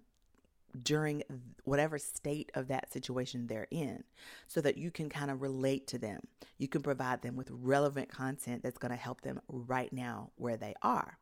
during 0.84 1.24
whatever 1.64 1.98
state 1.98 2.52
of 2.56 2.68
that 2.68 2.92
situation 2.92 3.48
they're 3.48 3.68
in 3.72 4.04
so 4.48 4.62
that 4.62 4.78
you 4.78 4.92
can 4.92 5.10
kind 5.10 5.32
of 5.32 5.42
relate 5.42 5.88
to 5.88 5.98
them. 5.98 6.22
You 6.58 6.68
can 6.68 6.82
provide 6.82 7.22
them 7.22 7.36
with 7.36 7.50
relevant 7.52 8.10
content 8.10 8.64
that's 8.64 8.78
going 8.78 8.92
to 8.92 8.98
help 8.98 9.22
them 9.22 9.40
right 9.48 9.92
now 9.92 10.32
where 10.36 10.58
they 10.58 10.74
are. 10.82 11.18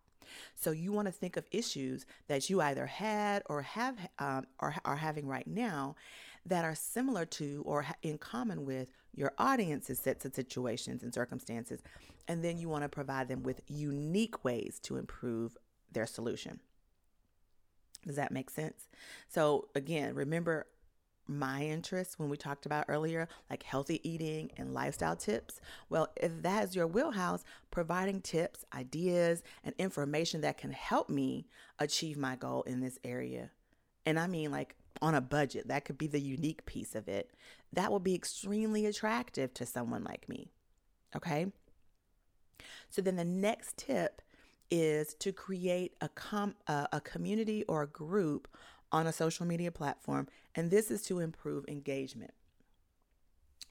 So 0.56 0.72
you 0.72 0.92
want 0.92 1.08
to 1.08 1.12
think 1.12 1.38
of 1.38 1.46
issues 1.52 2.06
that 2.28 2.50
you 2.50 2.62
either 2.62 2.86
had 2.86 3.44
or 3.48 3.62
have 3.62 3.98
um, 4.20 4.46
or 4.60 4.74
are 4.86 4.96
having 4.96 5.28
right 5.28 5.48
now 5.48 5.96
that 6.46 6.66
are 6.66 6.76
similar 6.76 7.26
to 7.26 7.64
or 7.66 7.86
in 8.02 8.18
common 8.18 8.66
with 8.66 8.90
your 9.16 9.34
audience's 9.38 10.00
sets 10.00 10.26
of 10.26 10.34
situations 10.34 11.04
and 11.04 11.14
circumstances, 11.14 11.82
and 12.28 12.44
then 12.44 12.58
you 12.58 12.68
want 12.68 12.84
to 12.84 12.90
provide 12.90 13.28
them 13.28 13.44
with 13.44 13.62
unique 13.68 14.44
ways 14.44 14.80
to 14.84 14.98
improve 14.98 15.58
their 15.92 16.08
solution. 16.08 16.60
Does 18.06 18.16
that 18.18 18.32
make 18.32 18.50
sense? 18.50 18.90
So 19.28 19.70
again, 19.76 20.14
remember 20.16 20.68
my 21.28 21.64
interests 21.64 22.20
when 22.20 22.30
we 22.30 22.38
talked 22.38 22.66
about 22.66 22.86
earlier, 22.88 23.28
like 23.50 23.64
healthy 23.64 24.02
eating 24.08 24.52
and 24.58 24.74
lifestyle 24.74 25.16
tips? 25.16 25.62
Well, 25.90 26.10
if 26.18 26.42
that 26.42 26.66
is 26.66 26.76
your 26.76 26.88
wheelhouse, 26.88 27.44
providing 27.72 28.22
tips, 28.22 28.66
ideas, 28.74 29.44
and 29.64 29.74
information 29.78 30.42
that 30.42 30.58
can 30.58 30.72
help 30.72 31.10
me 31.10 31.48
achieve 31.80 32.18
my 32.18 32.36
goal 32.36 32.64
in 32.64 32.82
this 32.82 33.00
area. 33.04 33.52
And 34.06 34.20
I 34.20 34.28
mean, 34.28 34.52
like 34.52 34.76
on 35.02 35.16
a 35.16 35.22
budget, 35.22 35.68
that 35.70 35.86
could 35.86 35.98
be 35.98 36.08
the 36.08 36.20
unique 36.20 36.66
piece 36.66 36.96
of 36.96 37.08
it. 37.08 37.32
That 37.72 37.92
will 37.92 38.00
be 38.00 38.16
extremely 38.16 38.86
attractive 38.86 39.54
to 39.56 39.66
someone 39.66 40.04
like 40.04 40.28
me. 40.28 40.52
Okay. 41.16 41.48
So 42.90 43.02
then 43.02 43.16
the 43.16 43.26
next 43.26 43.78
tip 43.78 44.22
is 44.76 45.14
to 45.14 45.32
create 45.32 45.94
a 46.02 46.10
com- 46.10 46.56
a 46.68 47.00
community 47.00 47.64
or 47.66 47.84
a 47.84 47.88
group 47.88 48.48
on 48.92 49.06
a 49.06 49.14
social 49.14 49.46
media 49.46 49.72
platform, 49.72 50.28
and 50.56 50.72
this 50.72 50.90
is 50.90 51.04
to 51.04 51.20
improve 51.20 51.64
engagement. 51.68 52.32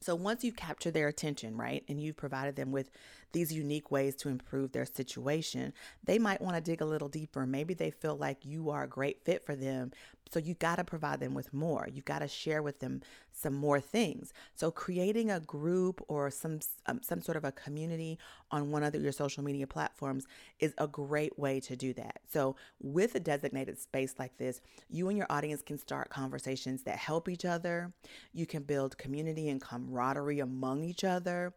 So 0.01 0.15
once 0.15 0.45
you've 0.45 0.57
captured 0.57 0.95
their 0.95 1.09
attention, 1.09 1.57
right, 1.57 1.85
and 1.89 2.01
you've 2.01 2.17
provided 2.17 2.55
them 2.55 2.71
with 2.71 2.91
these 3.33 3.53
unique 3.53 3.91
ways 3.91 4.15
to 4.17 4.29
improve 4.29 4.73
their 4.73 4.85
situation, 4.85 5.73
they 6.05 6.19
might 6.19 6.41
want 6.41 6.57
to 6.57 6.63
dig 6.63 6.81
a 6.81 6.87
little 6.87 7.09
deeper. 7.09 7.47
Maybe 7.47 7.75
they 7.75 7.91
feel 7.91 8.17
like 8.17 8.45
you 8.45 8.71
are 8.71 8.85
a 8.85 8.89
great 8.89 9.25
fit 9.25 9.45
for 9.45 9.57
them, 9.57 9.91
so 10.31 10.39
you 10.39 10.55
got 10.55 10.77
to 10.77 10.85
provide 10.85 11.19
them 11.19 11.35
with 11.35 11.53
more. 11.53 11.89
You 11.93 12.03
got 12.03 12.21
to 12.21 12.29
share 12.29 12.63
with 12.63 12.79
them 12.79 13.01
some 13.33 13.55
more 13.55 13.81
things. 13.81 14.33
So 14.55 14.71
creating 14.71 15.31
a 15.31 15.41
group 15.41 16.05
or 16.09 16.31
some 16.31 16.61
um, 16.87 17.01
some 17.03 17.21
sort 17.21 17.37
of 17.37 17.45
a 17.45 17.53
community 17.53 18.19
on 18.51 18.71
one 18.71 18.83
of 18.83 18.95
your 18.95 19.13
social 19.13 19.43
media 19.43 19.67
platforms 19.67 20.27
is 20.59 20.75
a 20.79 20.87
great 20.87 21.39
way 21.39 21.61
to 21.61 21.77
do 21.77 21.93
that. 21.95 22.21
So 22.31 22.57
with 22.81 23.15
a 23.15 23.21
designated 23.21 23.79
space 23.79 24.15
like 24.19 24.37
this, 24.37 24.61
you 24.89 25.09
and 25.09 25.17
your 25.17 25.27
audience 25.31 25.63
can 25.63 25.79
start 25.79 26.11
conversations 26.11 26.83
that 26.85 26.99
help 26.99 27.29
each 27.29 27.45
other. 27.45 27.93
You 28.33 28.47
can 28.47 28.63
build 28.63 28.99
community 28.99 29.49
and 29.49 29.61
camaraderie 29.61 30.41
among 30.41 30.85
each 30.85 31.05
other. 31.05 31.55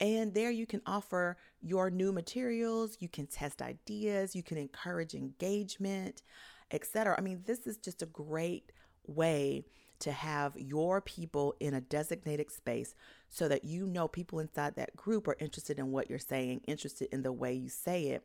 And 0.00 0.32
there 0.32 0.50
you 0.50 0.66
can 0.66 0.82
offer 0.86 1.36
your 1.60 1.90
new 1.90 2.12
materials, 2.12 2.96
you 3.00 3.08
can 3.08 3.26
test 3.26 3.60
ideas, 3.60 4.34
you 4.34 4.42
can 4.42 4.58
encourage 4.58 5.14
engagement 5.14 6.22
etc. 6.70 7.14
I 7.16 7.20
mean, 7.20 7.42
this 7.46 7.66
is 7.66 7.76
just 7.76 8.02
a 8.02 8.06
great 8.06 8.72
way 9.06 9.64
to 10.00 10.12
have 10.12 10.54
your 10.56 11.00
people 11.00 11.54
in 11.60 11.74
a 11.74 11.80
designated 11.80 12.50
space 12.50 12.94
so 13.28 13.48
that 13.48 13.64
you 13.64 13.86
know 13.86 14.08
people 14.08 14.38
inside 14.38 14.76
that 14.76 14.96
group 14.96 15.26
are 15.28 15.36
interested 15.40 15.78
in 15.78 15.92
what 15.92 16.10
you're 16.10 16.18
saying, 16.18 16.60
interested 16.66 17.08
in 17.12 17.22
the 17.22 17.32
way 17.32 17.52
you 17.52 17.68
say 17.68 18.04
it. 18.04 18.22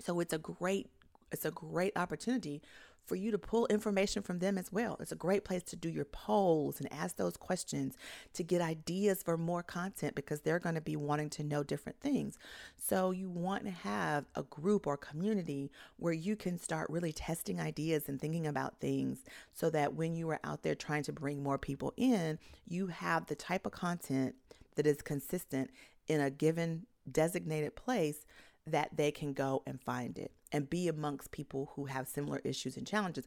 So 0.00 0.20
it's 0.20 0.32
a 0.32 0.38
great 0.38 0.90
it's 1.30 1.44
a 1.46 1.50
great 1.50 1.96
opportunity 1.96 2.60
for 3.04 3.16
you 3.16 3.30
to 3.30 3.38
pull 3.38 3.66
information 3.66 4.22
from 4.22 4.38
them 4.38 4.56
as 4.56 4.72
well. 4.72 4.96
It's 5.00 5.12
a 5.12 5.16
great 5.16 5.44
place 5.44 5.62
to 5.64 5.76
do 5.76 5.88
your 5.88 6.04
polls 6.04 6.80
and 6.80 6.92
ask 6.92 7.16
those 7.16 7.36
questions 7.36 7.96
to 8.34 8.42
get 8.42 8.60
ideas 8.60 9.22
for 9.22 9.36
more 9.36 9.62
content 9.62 10.14
because 10.14 10.40
they're 10.40 10.58
going 10.58 10.74
to 10.74 10.80
be 10.80 10.96
wanting 10.96 11.30
to 11.30 11.44
know 11.44 11.62
different 11.62 12.00
things. 12.00 12.38
So, 12.76 13.10
you 13.10 13.30
want 13.30 13.64
to 13.64 13.70
have 13.70 14.24
a 14.34 14.42
group 14.44 14.86
or 14.86 14.96
community 14.96 15.70
where 15.96 16.12
you 16.12 16.36
can 16.36 16.58
start 16.58 16.90
really 16.90 17.12
testing 17.12 17.60
ideas 17.60 18.08
and 18.08 18.20
thinking 18.20 18.46
about 18.46 18.80
things 18.80 19.24
so 19.52 19.70
that 19.70 19.94
when 19.94 20.14
you 20.14 20.30
are 20.30 20.40
out 20.44 20.62
there 20.62 20.74
trying 20.74 21.02
to 21.04 21.12
bring 21.12 21.42
more 21.42 21.58
people 21.58 21.92
in, 21.96 22.38
you 22.68 22.86
have 22.88 23.26
the 23.26 23.34
type 23.34 23.66
of 23.66 23.72
content 23.72 24.34
that 24.76 24.86
is 24.86 25.02
consistent 25.02 25.70
in 26.08 26.20
a 26.20 26.30
given 26.30 26.86
designated 27.10 27.74
place 27.74 28.26
that 28.66 28.96
they 28.96 29.10
can 29.10 29.32
go 29.32 29.62
and 29.66 29.80
find 29.80 30.18
it 30.18 30.32
and 30.52 30.70
be 30.70 30.88
amongst 30.88 31.32
people 31.32 31.72
who 31.74 31.86
have 31.86 32.06
similar 32.06 32.40
issues 32.44 32.76
and 32.76 32.86
challenges. 32.86 33.26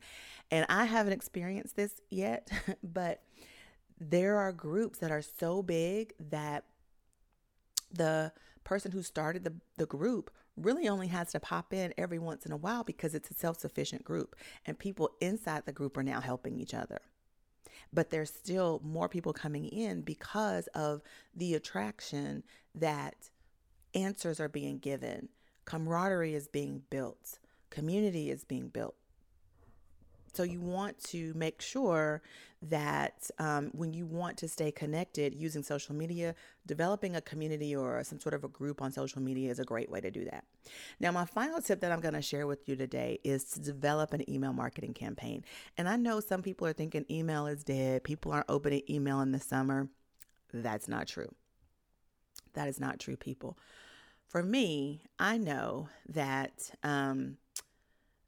And 0.51 0.65
I 0.69 0.85
haven't 0.85 1.13
experienced 1.13 1.75
this 1.75 2.01
yet, 2.09 2.49
but 2.83 3.23
there 3.99 4.37
are 4.37 4.51
groups 4.51 4.99
that 4.99 5.11
are 5.11 5.21
so 5.21 5.61
big 5.61 6.13
that 6.29 6.65
the 7.91 8.31
person 8.63 8.91
who 8.91 9.01
started 9.01 9.43
the, 9.43 9.53
the 9.77 9.85
group 9.85 10.31
really 10.57 10.87
only 10.87 11.07
has 11.07 11.31
to 11.31 11.39
pop 11.39 11.73
in 11.73 11.93
every 11.97 12.19
once 12.19 12.45
in 12.45 12.51
a 12.51 12.57
while 12.57 12.83
because 12.83 13.13
it's 13.13 13.29
a 13.29 13.33
self 13.33 13.59
sufficient 13.59 14.03
group 14.03 14.35
and 14.65 14.79
people 14.79 15.11
inside 15.19 15.65
the 15.65 15.71
group 15.71 15.97
are 15.97 16.03
now 16.03 16.21
helping 16.21 16.57
each 16.59 16.73
other. 16.73 17.01
But 17.91 18.09
there's 18.09 18.31
still 18.31 18.81
more 18.83 19.09
people 19.09 19.33
coming 19.33 19.65
in 19.65 20.01
because 20.01 20.67
of 20.67 21.01
the 21.35 21.55
attraction 21.55 22.43
that 22.73 23.29
answers 23.95 24.39
are 24.39 24.49
being 24.49 24.77
given, 24.77 25.29
camaraderie 25.65 26.35
is 26.35 26.47
being 26.47 26.83
built, 26.89 27.39
community 27.69 28.29
is 28.29 28.43
being 28.43 28.67
built. 28.67 28.95
So 30.35 30.43
you 30.43 30.59
want 30.59 31.01
to 31.05 31.33
make 31.33 31.61
sure 31.61 32.21
that 32.61 33.29
um, 33.39 33.69
when 33.73 33.93
you 33.93 34.05
want 34.05 34.37
to 34.39 34.49
stay 34.49 34.69
connected 34.69 35.33
using 35.33 35.63
social 35.63 35.95
media, 35.95 36.35
developing 36.65 37.15
a 37.15 37.21
community 37.21 37.73
or 37.73 38.03
some 38.03 38.19
sort 38.19 38.33
of 38.33 38.43
a 38.43 38.49
group 38.49 38.81
on 38.81 38.91
social 38.91 39.21
media 39.21 39.49
is 39.49 39.59
a 39.59 39.63
great 39.63 39.89
way 39.89 40.01
to 40.01 40.11
do 40.11 40.25
that. 40.25 40.43
Now, 40.99 41.11
my 41.11 41.23
final 41.23 41.61
tip 41.61 41.79
that 41.79 41.91
I'm 41.91 42.01
going 42.01 42.15
to 42.15 42.21
share 42.21 42.47
with 42.47 42.67
you 42.67 42.75
today 42.75 43.19
is 43.23 43.45
to 43.51 43.61
develop 43.61 44.11
an 44.11 44.29
email 44.29 44.51
marketing 44.51 44.93
campaign. 44.93 45.45
And 45.77 45.87
I 45.87 45.95
know 45.95 46.19
some 46.19 46.41
people 46.41 46.67
are 46.67 46.73
thinking 46.73 47.05
email 47.09 47.47
is 47.47 47.63
dead, 47.63 48.03
people 48.03 48.33
aren't 48.33 48.49
opening 48.49 48.81
email 48.89 49.21
in 49.21 49.31
the 49.31 49.39
summer. 49.39 49.87
That's 50.53 50.89
not 50.89 51.07
true. 51.07 51.33
That 52.55 52.67
is 52.67 52.79
not 52.79 52.99
true, 52.99 53.15
people 53.15 53.57
for 54.35 54.43
me, 54.43 54.99
I 55.17 55.37
know 55.37 55.87
that 56.09 56.69
um, 56.83 57.37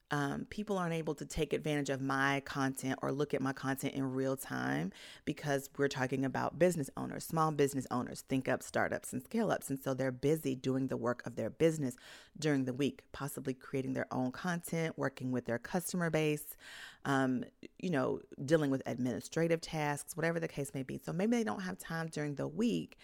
um, 0.09 0.47
people 0.49 0.77
aren't 0.77 0.93
able 0.93 1.15
to 1.15 1.25
take 1.25 1.51
advantage 1.51 1.89
of 1.89 1.99
my 1.99 2.39
content 2.45 2.97
or 3.01 3.11
look 3.11 3.33
at 3.33 3.41
my 3.41 3.51
content 3.51 3.93
in 3.93 4.13
real 4.13 4.37
time 4.37 4.93
because 5.25 5.69
we're 5.77 5.89
talking 5.89 6.23
about 6.23 6.57
business 6.57 6.89
owners, 6.95 7.25
small 7.25 7.51
business 7.51 7.85
owners, 7.91 8.21
think 8.21 8.47
up 8.47 8.63
startups 8.63 9.11
and 9.11 9.21
scale 9.21 9.51
ups. 9.51 9.69
And 9.69 9.77
so 9.77 9.93
they're 9.93 10.13
busy 10.13 10.55
doing 10.55 10.87
the 10.87 10.95
work 10.95 11.27
of 11.27 11.35
their 11.35 11.49
business 11.49 11.97
during 12.39 12.63
the 12.63 12.73
week, 12.73 13.03
possibly 13.11 13.53
creating 13.53 13.91
their 13.91 14.07
own 14.09 14.31
content, 14.31 14.97
working 14.97 15.33
with 15.33 15.43
their 15.43 15.59
customer 15.59 16.09
base, 16.09 16.55
um, 17.03 17.43
you 17.79 17.89
know, 17.89 18.21
dealing 18.45 18.71
with 18.71 18.81
administrative 18.85 19.59
tasks, 19.59 20.15
whatever 20.15 20.39
the 20.39 20.47
case 20.47 20.71
may 20.73 20.83
be. 20.83 20.97
So 20.97 21.11
maybe 21.11 21.35
they 21.35 21.43
don't 21.43 21.63
have 21.63 21.77
time 21.77 22.07
during 22.07 22.35
the 22.35 22.47
week 22.47 22.97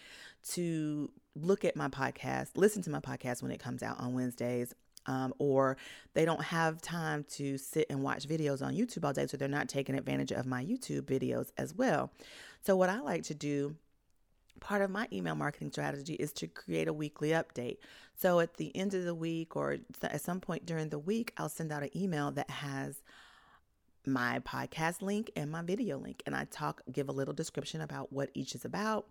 to 0.52 1.10
look 1.34 1.64
at 1.64 1.76
my 1.76 1.88
podcast, 1.88 2.50
listen 2.56 2.82
to 2.82 2.90
my 2.90 3.00
podcast 3.00 3.42
when 3.42 3.50
it 3.50 3.60
comes 3.60 3.82
out 3.82 3.98
on 4.00 4.14
Wednesdays, 4.14 4.74
um, 5.06 5.34
or 5.38 5.76
they 6.14 6.24
don't 6.24 6.42
have 6.42 6.80
time 6.80 7.24
to 7.30 7.58
sit 7.58 7.86
and 7.90 8.02
watch 8.02 8.26
videos 8.26 8.62
on 8.62 8.74
YouTube 8.74 9.04
all 9.04 9.12
day, 9.12 9.26
so 9.26 9.36
they're 9.36 9.48
not 9.48 9.68
taking 9.68 9.96
advantage 9.96 10.32
of 10.32 10.46
my 10.46 10.64
YouTube 10.64 11.02
videos 11.02 11.50
as 11.58 11.74
well. 11.74 12.10
So, 12.62 12.76
what 12.76 12.88
I 12.88 13.00
like 13.00 13.24
to 13.24 13.34
do 13.34 13.76
part 14.60 14.82
of 14.82 14.90
my 14.90 15.06
email 15.12 15.34
marketing 15.34 15.70
strategy 15.70 16.14
is 16.14 16.32
to 16.32 16.46
create 16.46 16.88
a 16.88 16.92
weekly 16.92 17.30
update. 17.30 17.78
So 18.14 18.40
at 18.40 18.54
the 18.54 18.74
end 18.76 18.94
of 18.94 19.04
the 19.04 19.14
week 19.14 19.56
or 19.56 19.78
at 20.02 20.20
some 20.20 20.40
point 20.40 20.64
during 20.64 20.88
the 20.88 20.98
week, 20.98 21.32
I'll 21.36 21.48
send 21.48 21.72
out 21.72 21.82
an 21.82 21.96
email 21.96 22.30
that 22.32 22.50
has 22.50 23.02
my 24.06 24.38
podcast 24.40 25.02
link 25.02 25.30
and 25.34 25.50
my 25.50 25.62
video 25.62 25.98
link 25.98 26.22
and 26.26 26.36
I 26.36 26.44
talk 26.44 26.82
give 26.92 27.08
a 27.08 27.12
little 27.12 27.34
description 27.34 27.80
about 27.80 28.12
what 28.12 28.30
each 28.34 28.54
is 28.54 28.64
about 28.64 29.06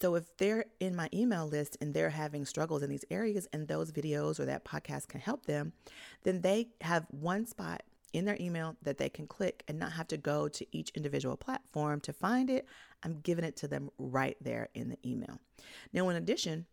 so 0.00 0.14
if 0.14 0.36
they're 0.38 0.64
in 0.80 0.96
my 0.96 1.08
email 1.12 1.46
list 1.46 1.76
and 1.80 1.92
they're 1.92 2.10
having 2.10 2.44
struggles 2.46 2.82
in 2.82 2.90
these 2.90 3.04
areas 3.10 3.46
and 3.52 3.68
those 3.68 3.92
videos 3.92 4.40
or 4.40 4.46
that 4.46 4.64
podcast 4.64 5.08
can 5.08 5.20
help 5.20 5.46
them, 5.46 5.72
then 6.22 6.40
they 6.40 6.68
have 6.80 7.06
one 7.10 7.46
spot 7.46 7.82
in 8.12 8.24
their 8.24 8.36
email 8.40 8.76
that 8.82 8.98
they 8.98 9.08
can 9.08 9.26
click 9.26 9.62
and 9.68 9.78
not 9.78 9.92
have 9.92 10.08
to 10.08 10.16
go 10.16 10.48
to 10.48 10.66
each 10.72 10.90
individual 10.90 11.36
platform 11.36 12.00
to 12.00 12.12
find 12.12 12.50
it. 12.50 12.66
I'm 13.02 13.20
giving 13.20 13.44
it 13.44 13.56
to 13.58 13.68
them 13.68 13.90
right 13.98 14.36
there 14.40 14.68
in 14.74 14.88
the 14.88 14.98
email. 15.04 15.38
Now, 15.92 16.08
in 16.08 16.16
addition, 16.16 16.66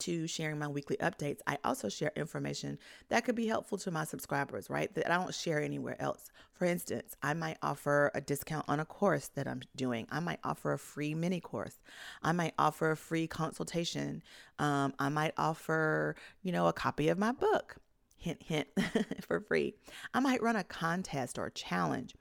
to 0.00 0.26
sharing 0.26 0.58
my 0.58 0.68
weekly 0.68 0.96
updates, 0.98 1.40
I 1.46 1.58
also 1.64 1.88
share 1.88 2.12
information 2.16 2.78
that 3.08 3.24
could 3.24 3.34
be 3.34 3.46
helpful 3.46 3.78
to 3.78 3.90
my 3.90 4.04
subscribers, 4.04 4.70
right? 4.70 4.92
That 4.94 5.10
I 5.10 5.16
don't 5.16 5.34
share 5.34 5.60
anywhere 5.60 6.00
else. 6.00 6.30
For 6.52 6.64
instance, 6.64 7.16
I 7.22 7.34
might 7.34 7.58
offer 7.62 8.10
a 8.14 8.20
discount 8.20 8.64
on 8.68 8.80
a 8.80 8.84
course 8.84 9.28
that 9.34 9.46
I'm 9.46 9.60
doing. 9.76 10.06
I 10.10 10.20
might 10.20 10.40
offer 10.44 10.72
a 10.72 10.78
free 10.78 11.14
mini 11.14 11.40
course. 11.40 11.78
I 12.22 12.32
might 12.32 12.54
offer 12.58 12.90
a 12.90 12.96
free 12.96 13.26
consultation. 13.26 14.22
Um, 14.58 14.94
I 14.98 15.08
might 15.08 15.34
offer, 15.36 16.16
you 16.42 16.52
know, 16.52 16.66
a 16.66 16.72
copy 16.72 17.08
of 17.08 17.18
my 17.18 17.32
book. 17.32 17.76
Hint, 18.16 18.42
hint, 18.42 18.66
for 19.20 19.40
free. 19.40 19.74
I 20.12 20.18
might 20.18 20.42
run 20.42 20.56
a 20.56 20.64
contest 20.64 21.38
or 21.38 21.46
a 21.46 21.52
challenge, 21.52 22.16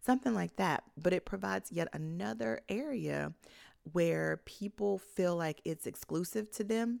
something 0.00 0.34
like 0.34 0.56
that. 0.56 0.84
But 0.96 1.12
it 1.12 1.26
provides 1.26 1.70
yet 1.70 1.88
another 1.92 2.60
area 2.70 3.34
where 3.92 4.40
people 4.44 4.98
feel 4.98 5.36
like 5.36 5.60
it's 5.64 5.86
exclusive 5.86 6.50
to 6.52 6.64
them 6.64 7.00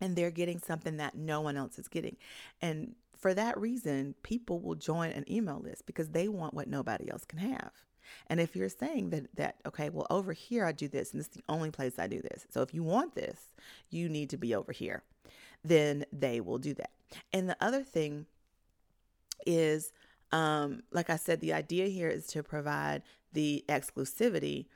and 0.00 0.16
they're 0.16 0.30
getting 0.30 0.58
something 0.58 0.96
that 0.98 1.16
no 1.16 1.40
one 1.40 1.56
else 1.56 1.78
is 1.78 1.88
getting. 1.88 2.16
And 2.60 2.94
for 3.16 3.34
that 3.34 3.58
reason, 3.58 4.14
people 4.22 4.60
will 4.60 4.74
join 4.74 5.10
an 5.12 5.24
email 5.30 5.58
list 5.58 5.86
because 5.86 6.10
they 6.10 6.28
want 6.28 6.54
what 6.54 6.68
nobody 6.68 7.10
else 7.10 7.24
can 7.24 7.38
have. 7.38 7.72
And 8.26 8.40
if 8.40 8.54
you're 8.54 8.68
saying 8.68 9.10
that 9.10 9.34
that 9.36 9.56
okay, 9.66 9.90
well 9.90 10.06
over 10.10 10.32
here 10.32 10.64
I 10.64 10.72
do 10.72 10.88
this 10.88 11.12
and 11.12 11.20
this 11.20 11.28
is 11.28 11.34
the 11.34 11.44
only 11.48 11.70
place 11.70 11.98
I 11.98 12.06
do 12.06 12.20
this. 12.20 12.46
So 12.50 12.62
if 12.62 12.74
you 12.74 12.82
want 12.82 13.14
this, 13.14 13.54
you 13.90 14.08
need 14.08 14.30
to 14.30 14.36
be 14.36 14.54
over 14.54 14.72
here. 14.72 15.02
Then 15.64 16.04
they 16.12 16.40
will 16.40 16.58
do 16.58 16.74
that. 16.74 16.90
And 17.32 17.48
the 17.48 17.56
other 17.60 17.82
thing 17.82 18.26
is 19.46 19.92
um 20.32 20.82
like 20.90 21.10
I 21.10 21.16
said 21.16 21.40
the 21.40 21.52
idea 21.52 21.86
here 21.86 22.08
is 22.08 22.26
to 22.28 22.42
provide 22.42 23.02
the 23.32 23.64
exclusivity, 23.68 24.66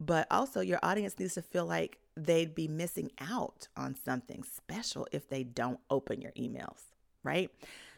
but 0.00 0.26
also 0.30 0.60
your 0.60 0.80
audience 0.82 1.18
needs 1.18 1.34
to 1.34 1.42
feel 1.42 1.66
like 1.66 1.98
they'd 2.18 2.54
be 2.54 2.68
missing 2.68 3.10
out 3.20 3.68
on 3.76 3.94
something 3.94 4.42
special 4.42 5.06
if 5.12 5.28
they 5.28 5.44
don't 5.44 5.78
open 5.90 6.20
your 6.20 6.32
emails, 6.32 6.80
right? 7.22 7.50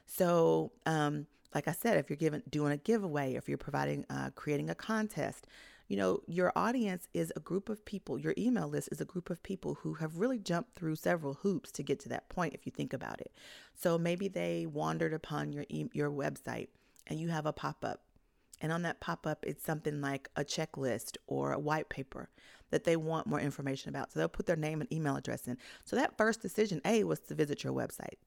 So, 0.07 0.73
um, 0.87 1.27
like 1.55 1.67
I 1.67 1.73
said, 1.73 1.97
if 1.97 2.09
you're 2.09 2.17
giving 2.17 2.43
doing 2.49 2.73
a 2.73 2.77
giveaway, 2.77 3.35
if 3.35 3.49
you're 3.49 3.59
providing 3.59 4.05
uh, 4.11 4.31
creating 4.35 4.71
a 4.71 4.75
contest, 4.75 5.47
you 5.89 5.97
know 5.97 6.21
your 6.29 6.53
audience 6.55 7.09
is 7.12 7.33
a 7.35 7.41
group 7.41 7.69
of 7.69 7.85
people. 7.85 8.19
Your 8.19 8.35
email 8.39 8.69
list 8.69 8.91
is 8.93 9.00
a 9.00 9.05
group 9.05 9.31
of 9.31 9.43
people 9.43 9.75
who 9.75 9.95
have 9.95 10.19
really 10.19 10.39
jumped 10.39 10.77
through 10.77 10.97
several 10.97 11.35
hoops 11.35 11.73
to 11.73 11.83
get 11.83 11.99
to 12.00 12.09
that 12.11 12.29
point. 12.29 12.55
If 12.55 12.67
you 12.67 12.73
think 12.73 12.93
about 12.93 13.21
it, 13.21 13.33
so 13.75 13.99
maybe 13.99 14.29
they 14.29 14.67
wandered 14.67 15.12
upon 15.12 15.53
your 15.53 15.65
e- 15.69 15.91
your 15.93 16.11
website 16.11 16.69
and 17.07 17.19
you 17.19 17.29
have 17.29 17.47
a 17.47 17.53
pop 17.53 17.85
up, 17.85 18.03
and 18.61 18.71
on 18.71 18.83
that 18.83 19.00
pop 19.00 19.27
up, 19.27 19.45
it's 19.45 19.65
something 19.65 20.00
like 20.00 20.29
a 20.37 20.45
checklist 20.45 21.17
or 21.27 21.53
a 21.53 21.59
white 21.59 21.89
paper 21.89 22.29
that 22.71 22.85
they 22.85 22.97
want 22.97 23.27
more 23.27 23.41
information 23.41 23.89
about. 23.89 24.12
So 24.12 24.19
they'll 24.19 24.29
put 24.29 24.47
their 24.47 24.57
name 24.57 24.81
and 24.81 24.93
email 24.93 25.17
address 25.17 25.47
in. 25.47 25.59
So 25.85 25.97
that 25.97 26.17
first 26.17 26.43
decision, 26.43 26.81
A, 26.85 27.05
was 27.05 27.21
to 27.21 27.35
visit 27.35 27.65
your 27.65 27.73
website. 27.73 28.19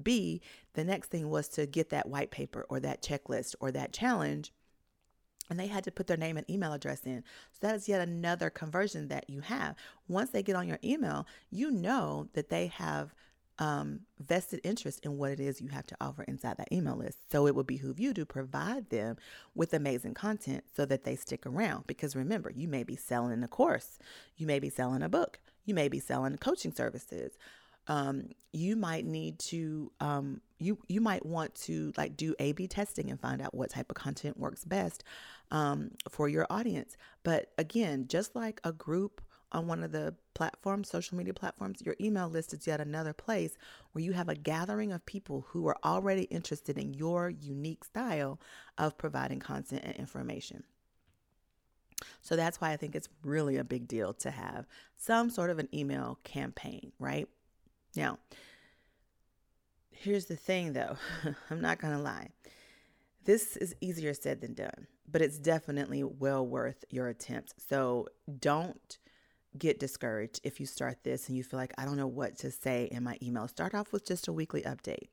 B, 0.00 0.40
the 0.74 0.84
next 0.84 1.08
thing 1.08 1.28
was 1.28 1.48
to 1.50 1.66
get 1.66 1.90
that 1.90 2.08
white 2.08 2.30
paper 2.30 2.66
or 2.68 2.80
that 2.80 3.02
checklist 3.02 3.54
or 3.60 3.70
that 3.72 3.92
challenge. 3.92 4.52
And 5.50 5.58
they 5.58 5.66
had 5.66 5.84
to 5.84 5.90
put 5.90 6.06
their 6.06 6.16
name 6.16 6.36
and 6.36 6.48
email 6.48 6.72
address 6.72 7.04
in. 7.04 7.24
So 7.50 7.66
that 7.66 7.74
is 7.74 7.88
yet 7.88 8.00
another 8.00 8.48
conversion 8.48 9.08
that 9.08 9.28
you 9.28 9.40
have. 9.40 9.74
Once 10.08 10.30
they 10.30 10.42
get 10.42 10.56
on 10.56 10.68
your 10.68 10.78
email, 10.82 11.26
you 11.50 11.70
know 11.70 12.28
that 12.32 12.48
they 12.48 12.68
have 12.68 13.12
um, 13.62 14.00
vested 14.18 14.60
interest 14.64 15.06
in 15.06 15.18
what 15.18 15.30
it 15.30 15.38
is 15.38 15.60
you 15.60 15.68
have 15.68 15.86
to 15.86 15.96
offer 16.00 16.24
inside 16.24 16.56
that 16.56 16.72
email 16.72 16.96
list. 16.96 17.30
So 17.30 17.46
it 17.46 17.54
would 17.54 17.68
behoove 17.68 18.00
you 18.00 18.12
to 18.14 18.26
provide 18.26 18.90
them 18.90 19.16
with 19.54 19.72
amazing 19.72 20.14
content 20.14 20.64
so 20.74 20.84
that 20.86 21.04
they 21.04 21.14
stick 21.14 21.46
around. 21.46 21.86
Because 21.86 22.16
remember, 22.16 22.50
you 22.50 22.66
may 22.66 22.82
be 22.82 22.96
selling 22.96 23.40
a 23.44 23.46
course, 23.46 24.00
you 24.36 24.48
may 24.48 24.58
be 24.58 24.68
selling 24.68 25.00
a 25.00 25.08
book, 25.08 25.38
you 25.64 25.74
may 25.74 25.88
be 25.88 26.00
selling 26.00 26.36
coaching 26.38 26.72
services. 26.72 27.38
Um, 27.86 28.30
you 28.52 28.74
might 28.74 29.04
need 29.06 29.38
to 29.50 29.92
um, 30.00 30.40
you 30.58 30.78
you 30.88 31.00
might 31.00 31.24
want 31.24 31.54
to 31.66 31.92
like 31.96 32.16
do 32.16 32.34
A/B 32.40 32.66
testing 32.66 33.10
and 33.10 33.20
find 33.20 33.40
out 33.40 33.54
what 33.54 33.70
type 33.70 33.90
of 33.90 33.96
content 33.96 34.38
works 34.38 34.64
best 34.64 35.04
um, 35.52 35.92
for 36.08 36.28
your 36.28 36.48
audience. 36.50 36.96
But 37.22 37.52
again, 37.58 38.06
just 38.08 38.34
like 38.34 38.60
a 38.64 38.72
group 38.72 39.20
on 39.52 39.66
one 39.66 39.82
of 39.82 39.92
the 39.92 40.14
platforms, 40.34 40.88
social 40.88 41.16
media 41.16 41.34
platforms, 41.34 41.82
your 41.84 41.94
email 42.00 42.28
list 42.28 42.52
is 42.52 42.66
yet 42.66 42.80
another 42.80 43.12
place 43.12 43.56
where 43.92 44.02
you 44.02 44.12
have 44.12 44.28
a 44.28 44.34
gathering 44.34 44.92
of 44.92 45.04
people 45.06 45.46
who 45.48 45.66
are 45.68 45.76
already 45.84 46.22
interested 46.24 46.78
in 46.78 46.94
your 46.94 47.28
unique 47.28 47.84
style 47.84 48.40
of 48.78 48.98
providing 48.98 49.38
content 49.40 49.82
and 49.84 49.94
information. 49.96 50.64
So 52.20 52.34
that's 52.34 52.60
why 52.60 52.72
I 52.72 52.76
think 52.76 52.96
it's 52.96 53.08
really 53.22 53.56
a 53.56 53.64
big 53.64 53.86
deal 53.86 54.12
to 54.14 54.30
have 54.30 54.66
some 54.96 55.30
sort 55.30 55.50
of 55.50 55.58
an 55.58 55.68
email 55.72 56.18
campaign, 56.24 56.92
right? 56.98 57.28
Now, 57.94 58.18
here's 59.90 60.26
the 60.26 60.36
thing 60.36 60.72
though, 60.72 60.96
I'm 61.50 61.60
not 61.60 61.78
going 61.78 61.94
to 61.94 62.02
lie. 62.02 62.30
This 63.24 63.56
is 63.56 63.76
easier 63.80 64.14
said 64.14 64.40
than 64.40 64.54
done, 64.54 64.88
but 65.08 65.22
it's 65.22 65.38
definitely 65.38 66.02
well 66.02 66.44
worth 66.44 66.84
your 66.90 67.06
attempt. 67.06 67.54
So 67.68 68.08
don't 68.40 68.98
get 69.58 69.78
discouraged 69.78 70.40
if 70.44 70.60
you 70.60 70.66
start 70.66 70.98
this 71.04 71.28
and 71.28 71.36
you 71.36 71.44
feel 71.44 71.58
like 71.58 71.72
I 71.78 71.84
don't 71.84 71.96
know 71.96 72.06
what 72.06 72.38
to 72.38 72.50
say 72.50 72.88
in 72.90 73.02
my 73.02 73.18
email. 73.22 73.48
Start 73.48 73.74
off 73.74 73.92
with 73.92 74.06
just 74.06 74.28
a 74.28 74.32
weekly 74.32 74.62
update 74.62 75.08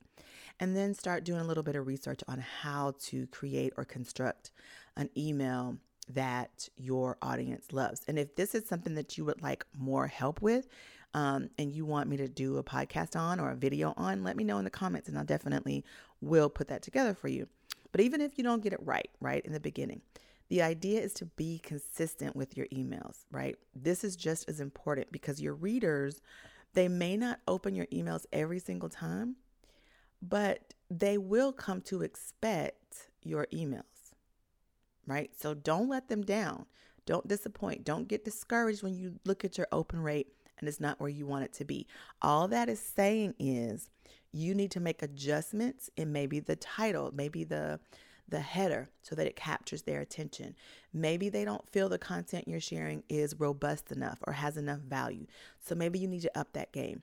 and 0.58 0.76
then 0.76 0.94
start 0.94 1.24
doing 1.24 1.40
a 1.40 1.44
little 1.44 1.62
bit 1.62 1.76
of 1.76 1.86
research 1.86 2.20
on 2.28 2.38
how 2.38 2.94
to 3.00 3.26
create 3.28 3.72
or 3.76 3.84
construct 3.84 4.50
an 4.96 5.10
email 5.16 5.76
that 6.08 6.68
your 6.76 7.16
audience 7.22 7.72
loves. 7.72 8.02
And 8.08 8.18
if 8.18 8.34
this 8.34 8.54
is 8.54 8.66
something 8.66 8.94
that 8.94 9.16
you 9.16 9.24
would 9.24 9.42
like 9.42 9.64
more 9.78 10.06
help 10.06 10.42
with, 10.42 10.68
um, 11.12 11.50
and 11.58 11.72
you 11.72 11.84
want 11.84 12.08
me 12.08 12.16
to 12.18 12.28
do 12.28 12.58
a 12.58 12.62
podcast 12.62 13.18
on 13.18 13.40
or 13.40 13.50
a 13.50 13.56
video 13.56 13.94
on, 13.96 14.22
let 14.22 14.36
me 14.36 14.44
know 14.44 14.58
in 14.58 14.64
the 14.64 14.70
comments 14.70 15.08
and 15.08 15.18
I 15.18 15.24
definitely 15.24 15.84
will 16.20 16.48
put 16.48 16.68
that 16.68 16.82
together 16.82 17.14
for 17.14 17.28
you. 17.28 17.48
But 17.92 18.00
even 18.00 18.20
if 18.20 18.38
you 18.38 18.44
don't 18.44 18.62
get 18.62 18.72
it 18.72 18.80
right, 18.82 19.10
right 19.20 19.44
in 19.44 19.52
the 19.52 19.60
beginning, 19.60 20.02
the 20.50 20.60
idea 20.62 21.00
is 21.00 21.14
to 21.14 21.24
be 21.24 21.60
consistent 21.60 22.34
with 22.34 22.56
your 22.56 22.66
emails, 22.66 23.24
right? 23.30 23.56
This 23.74 24.02
is 24.02 24.16
just 24.16 24.48
as 24.48 24.60
important 24.60 25.12
because 25.12 25.40
your 25.40 25.54
readers, 25.54 26.20
they 26.74 26.88
may 26.88 27.16
not 27.16 27.38
open 27.46 27.74
your 27.74 27.86
emails 27.86 28.26
every 28.32 28.58
single 28.58 28.88
time, 28.88 29.36
but 30.20 30.74
they 30.90 31.16
will 31.16 31.52
come 31.52 31.80
to 31.82 32.02
expect 32.02 33.10
your 33.22 33.46
emails, 33.54 34.12
right? 35.06 35.30
So 35.38 35.54
don't 35.54 35.88
let 35.88 36.08
them 36.08 36.22
down. 36.22 36.66
Don't 37.06 37.28
disappoint. 37.28 37.84
Don't 37.84 38.08
get 38.08 38.24
discouraged 38.24 38.82
when 38.82 38.94
you 38.94 39.20
look 39.24 39.44
at 39.44 39.56
your 39.56 39.68
open 39.70 40.00
rate 40.00 40.26
and 40.58 40.68
it's 40.68 40.80
not 40.80 41.00
where 41.00 41.08
you 41.08 41.26
want 41.26 41.44
it 41.44 41.52
to 41.54 41.64
be. 41.64 41.86
All 42.20 42.48
that 42.48 42.68
is 42.68 42.80
saying 42.80 43.34
is 43.38 43.88
you 44.32 44.54
need 44.54 44.72
to 44.72 44.80
make 44.80 45.00
adjustments 45.00 45.90
in 45.96 46.12
maybe 46.12 46.40
the 46.40 46.56
title, 46.56 47.12
maybe 47.14 47.44
the 47.44 47.78
the 48.30 48.40
header 48.40 48.88
so 49.02 49.14
that 49.14 49.26
it 49.26 49.36
captures 49.36 49.82
their 49.82 50.00
attention. 50.00 50.54
Maybe 50.92 51.28
they 51.28 51.44
don't 51.44 51.68
feel 51.68 51.88
the 51.88 51.98
content 51.98 52.48
you're 52.48 52.60
sharing 52.60 53.02
is 53.08 53.38
robust 53.38 53.92
enough 53.92 54.18
or 54.26 54.32
has 54.32 54.56
enough 54.56 54.80
value. 54.80 55.26
So 55.58 55.74
maybe 55.74 55.98
you 55.98 56.08
need 56.08 56.22
to 56.22 56.38
up 56.38 56.52
that 56.54 56.72
game. 56.72 57.02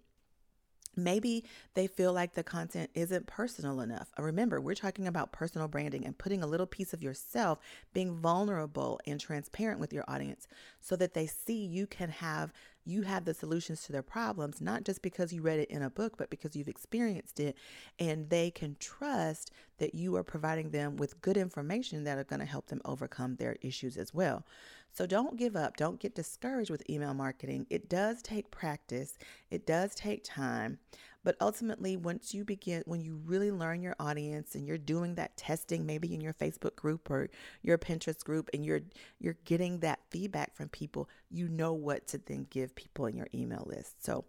Maybe 1.00 1.46
they 1.76 1.86
feel 1.86 2.12
like 2.12 2.34
the 2.34 2.44
content 2.44 2.90
isn't 2.96 3.28
personal 3.28 3.82
enough. 3.82 4.12
Uh, 4.18 4.24
remember, 4.24 4.60
we're 4.60 4.74
talking 4.74 5.08
about 5.08 5.32
personal 5.32 5.68
branding 5.68 6.04
and 6.06 6.18
putting 6.18 6.42
a 6.42 6.48
little 6.48 6.66
piece 6.66 6.92
of 6.92 7.04
yourself, 7.04 7.60
being 7.94 8.16
vulnerable 8.16 9.00
and 9.06 9.20
transparent 9.20 9.80
with 9.80 9.94
your 9.94 10.06
audience 10.08 10.48
so 10.82 10.96
that 10.96 11.14
they 11.14 11.28
see 11.28 11.64
you 11.64 11.86
can 11.86 12.10
have 12.10 12.52
you 12.88 13.02
have 13.04 13.26
the 13.26 13.34
solutions 13.34 13.84
to 13.84 13.92
their 13.92 14.02
problems, 14.02 14.62
not 14.62 14.84
just 14.84 15.02
because 15.02 15.34
you 15.34 15.42
read 15.42 15.60
it 15.60 15.70
in 15.70 15.82
a 15.82 15.90
book, 15.90 16.14
but 16.18 16.30
because 16.30 16.56
you've 16.56 16.68
experienced 16.68 17.40
it. 17.40 17.58
And 18.00 18.30
they 18.30 18.50
can 18.50 18.78
trust 18.80 19.52
that 19.78 19.94
you 19.94 20.16
are 20.16 20.24
providing 20.24 20.72
them 20.72 20.96
with 20.96 21.22
good 21.22 21.38
information 21.38 22.04
that 22.06 22.18
are 22.18 22.24
going 22.24 22.40
to 22.40 22.46
help 22.46 22.68
them 22.68 22.82
overcome 22.86 23.36
their 23.36 23.58
issues 23.62 23.98
as 23.98 24.14
well. 24.14 24.46
So 24.94 25.06
don't 25.06 25.38
give 25.38 25.56
up. 25.56 25.78
Don't 25.78 26.00
get 26.00 26.16
discouraged 26.16 26.72
with 26.72 26.90
email 26.90 27.14
marketing. 27.14 27.68
It 27.70 27.88
does 27.90 28.22
take 28.24 28.50
practice, 28.50 29.18
it 29.52 29.68
does 29.68 29.94
take 29.94 30.24
time. 30.24 30.80
But 31.28 31.36
ultimately, 31.42 31.98
once 31.98 32.34
you 32.34 32.46
begin, 32.46 32.84
when 32.86 33.02
you 33.02 33.20
really 33.26 33.52
learn 33.52 33.82
your 33.82 33.98
audience 34.00 34.56
and 34.56 34.66
you're 34.66 34.78
doing 34.78 35.16
that 35.16 35.36
testing, 35.36 35.86
maybe 35.86 36.14
in 36.14 36.22
your 36.22 36.32
Facebook 36.32 36.78
group 36.78 37.12
or 37.12 37.28
your 37.62 37.78
Pinterest 37.78 38.24
group, 38.24 38.50
and 38.54 38.64
you're 38.64 38.80
you're 39.20 39.36
getting 39.44 39.80
that 39.80 40.00
feedback 40.10 40.56
from 40.56 40.70
people, 40.70 41.10
you 41.30 41.50
know 41.50 41.74
what 41.74 42.08
to 42.08 42.18
then 42.18 42.48
give 42.50 42.74
people 42.76 43.08
in 43.08 43.18
your 43.18 43.28
email 43.36 43.66
list. 43.68 44.06
So 44.06 44.24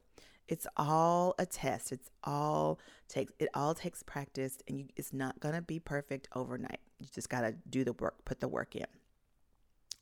it's 0.48 0.66
all 0.76 1.36
a 1.38 1.46
test. 1.46 1.92
It's 1.92 2.10
all 2.24 2.80
takes 3.06 3.32
it 3.38 3.48
all 3.54 3.74
takes 3.74 4.02
practice, 4.02 4.58
and 4.66 4.80
you, 4.80 4.86
it's 4.96 5.12
not 5.12 5.38
gonna 5.38 5.62
be 5.62 5.78
perfect 5.78 6.26
overnight. 6.34 6.80
You 6.98 7.06
just 7.14 7.30
gotta 7.30 7.54
do 7.70 7.84
the 7.84 7.92
work, 7.92 8.24
put 8.24 8.40
the 8.40 8.48
work 8.48 8.74
in. 8.74 8.86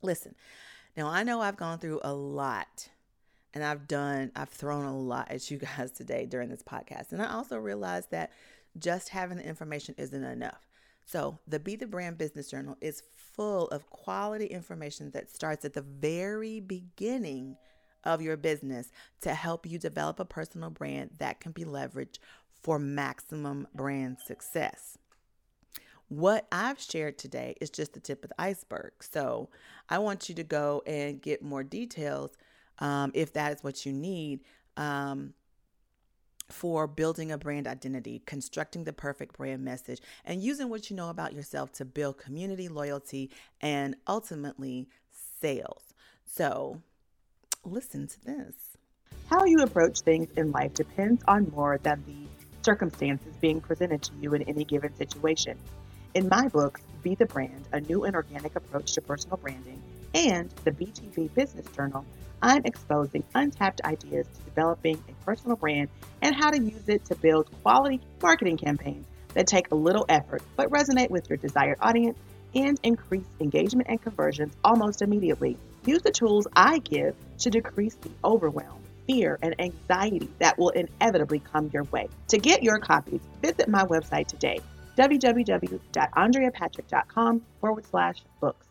Listen, 0.00 0.34
now 0.96 1.08
I 1.08 1.24
know 1.24 1.42
I've 1.42 1.58
gone 1.58 1.78
through 1.78 2.00
a 2.02 2.14
lot 2.14 2.88
and 3.56 3.64
I've 3.64 3.88
done, 3.88 4.32
I've 4.36 4.50
thrown 4.50 4.84
a 4.84 4.94
lot 4.94 5.30
at 5.30 5.50
you 5.50 5.56
guys 5.78 5.90
today 5.90 6.26
during 6.26 6.50
this 6.50 6.62
podcast. 6.62 7.12
And 7.12 7.22
I 7.22 7.32
also 7.32 7.56
realized 7.56 8.10
that 8.10 8.30
just 8.78 9.08
having 9.08 9.38
the 9.38 9.48
information 9.48 9.94
isn't 9.96 10.24
enough. 10.24 10.68
So, 11.06 11.38
the 11.48 11.58
Be 11.58 11.74
the 11.74 11.86
Brand 11.86 12.18
Business 12.18 12.50
Journal 12.50 12.76
is 12.82 13.02
full 13.14 13.68
of 13.68 13.88
quality 13.88 14.44
information 14.44 15.10
that 15.12 15.30
starts 15.30 15.64
at 15.64 15.72
the 15.72 15.80
very 15.80 16.60
beginning 16.60 17.56
of 18.04 18.20
your 18.20 18.36
business 18.36 18.90
to 19.22 19.32
help 19.32 19.64
you 19.64 19.78
develop 19.78 20.20
a 20.20 20.26
personal 20.26 20.68
brand 20.68 21.12
that 21.18 21.40
can 21.40 21.52
be 21.52 21.64
leveraged 21.64 22.18
for 22.62 22.78
maximum 22.78 23.68
brand 23.74 24.18
success. 24.18 24.98
What 26.08 26.46
I've 26.52 26.80
shared 26.80 27.16
today 27.16 27.56
is 27.58 27.70
just 27.70 27.94
the 27.94 28.00
tip 28.00 28.22
of 28.22 28.30
the 28.30 28.40
iceberg. 28.40 28.92
So 29.00 29.48
I 29.88 29.98
want 29.98 30.28
you 30.28 30.34
to 30.34 30.44
go 30.44 30.82
and 30.86 31.22
get 31.22 31.42
more 31.42 31.64
details 31.64 32.32
um, 32.78 33.10
if 33.14 33.32
that 33.34 33.52
is 33.52 33.64
what 33.64 33.86
you 33.86 33.92
need. 33.92 34.40
Um, 34.76 35.34
for 36.48 36.86
building 36.86 37.32
a 37.32 37.38
brand 37.38 37.66
identity, 37.66 38.22
constructing 38.24 38.84
the 38.84 38.92
perfect 38.92 39.36
brand 39.36 39.64
message, 39.64 40.00
and 40.24 40.40
using 40.40 40.68
what 40.68 40.88
you 40.88 40.94
know 40.94 41.10
about 41.10 41.32
yourself 41.32 41.72
to 41.72 41.84
build 41.84 42.18
community 42.18 42.68
loyalty 42.68 43.30
and 43.60 43.96
ultimately 44.06 44.88
sales. 45.40 45.82
So, 46.24 46.82
listen 47.64 48.06
to 48.06 48.24
this. 48.24 48.54
How 49.28 49.44
you 49.44 49.58
approach 49.58 50.00
things 50.00 50.28
in 50.36 50.52
life 50.52 50.74
depends 50.74 51.22
on 51.26 51.50
more 51.50 51.78
than 51.82 52.04
the 52.06 52.46
circumstances 52.62 53.34
being 53.40 53.60
presented 53.60 54.02
to 54.02 54.12
you 54.20 54.34
in 54.34 54.42
any 54.42 54.64
given 54.64 54.94
situation. 54.94 55.58
In 56.14 56.28
my 56.28 56.48
books, 56.48 56.80
Be 57.02 57.14
the 57.14 57.26
Brand, 57.26 57.68
a 57.72 57.80
new 57.80 58.04
and 58.04 58.16
organic 58.16 58.56
approach 58.56 58.92
to 58.92 59.00
personal 59.00 59.36
branding, 59.36 59.82
and 60.14 60.50
the 60.64 60.72
BTB 60.72 61.34
Business 61.34 61.66
Journal, 61.74 62.04
I'm 62.42 62.62
exposing 62.64 63.24
untapped 63.34 63.80
ideas 63.84 64.26
to 64.26 64.42
developing 64.42 65.02
a 65.08 65.24
personal 65.24 65.56
brand 65.56 65.88
and 66.22 66.34
how 66.34 66.50
to 66.50 66.60
use 66.60 66.88
it 66.88 67.04
to 67.06 67.14
build 67.16 67.50
quality 67.62 68.00
marketing 68.22 68.56
campaigns 68.56 69.06
that 69.34 69.46
take 69.46 69.70
a 69.70 69.74
little 69.74 70.06
effort 70.08 70.42
but 70.56 70.70
resonate 70.70 71.10
with 71.10 71.28
your 71.28 71.36
desired 71.36 71.76
audience 71.80 72.18
and 72.54 72.80
increase 72.82 73.26
engagement 73.40 73.88
and 73.88 74.00
conversions 74.00 74.54
almost 74.64 75.02
immediately. 75.02 75.58
Use 75.84 76.00
the 76.02 76.10
tools 76.10 76.46
I 76.54 76.78
give 76.78 77.14
to 77.38 77.50
decrease 77.50 77.96
the 77.96 78.10
overwhelm, 78.24 78.82
fear, 79.06 79.38
and 79.42 79.54
anxiety 79.60 80.30
that 80.38 80.58
will 80.58 80.70
inevitably 80.70 81.40
come 81.40 81.68
your 81.72 81.84
way. 81.84 82.08
To 82.28 82.38
get 82.38 82.62
your 82.62 82.78
copies, 82.78 83.20
visit 83.42 83.68
my 83.68 83.84
website 83.84 84.28
today 84.28 84.60
www.andreapatrick.com 84.96 87.42
forward 87.60 87.86
slash 87.86 88.16
books. 88.40 88.66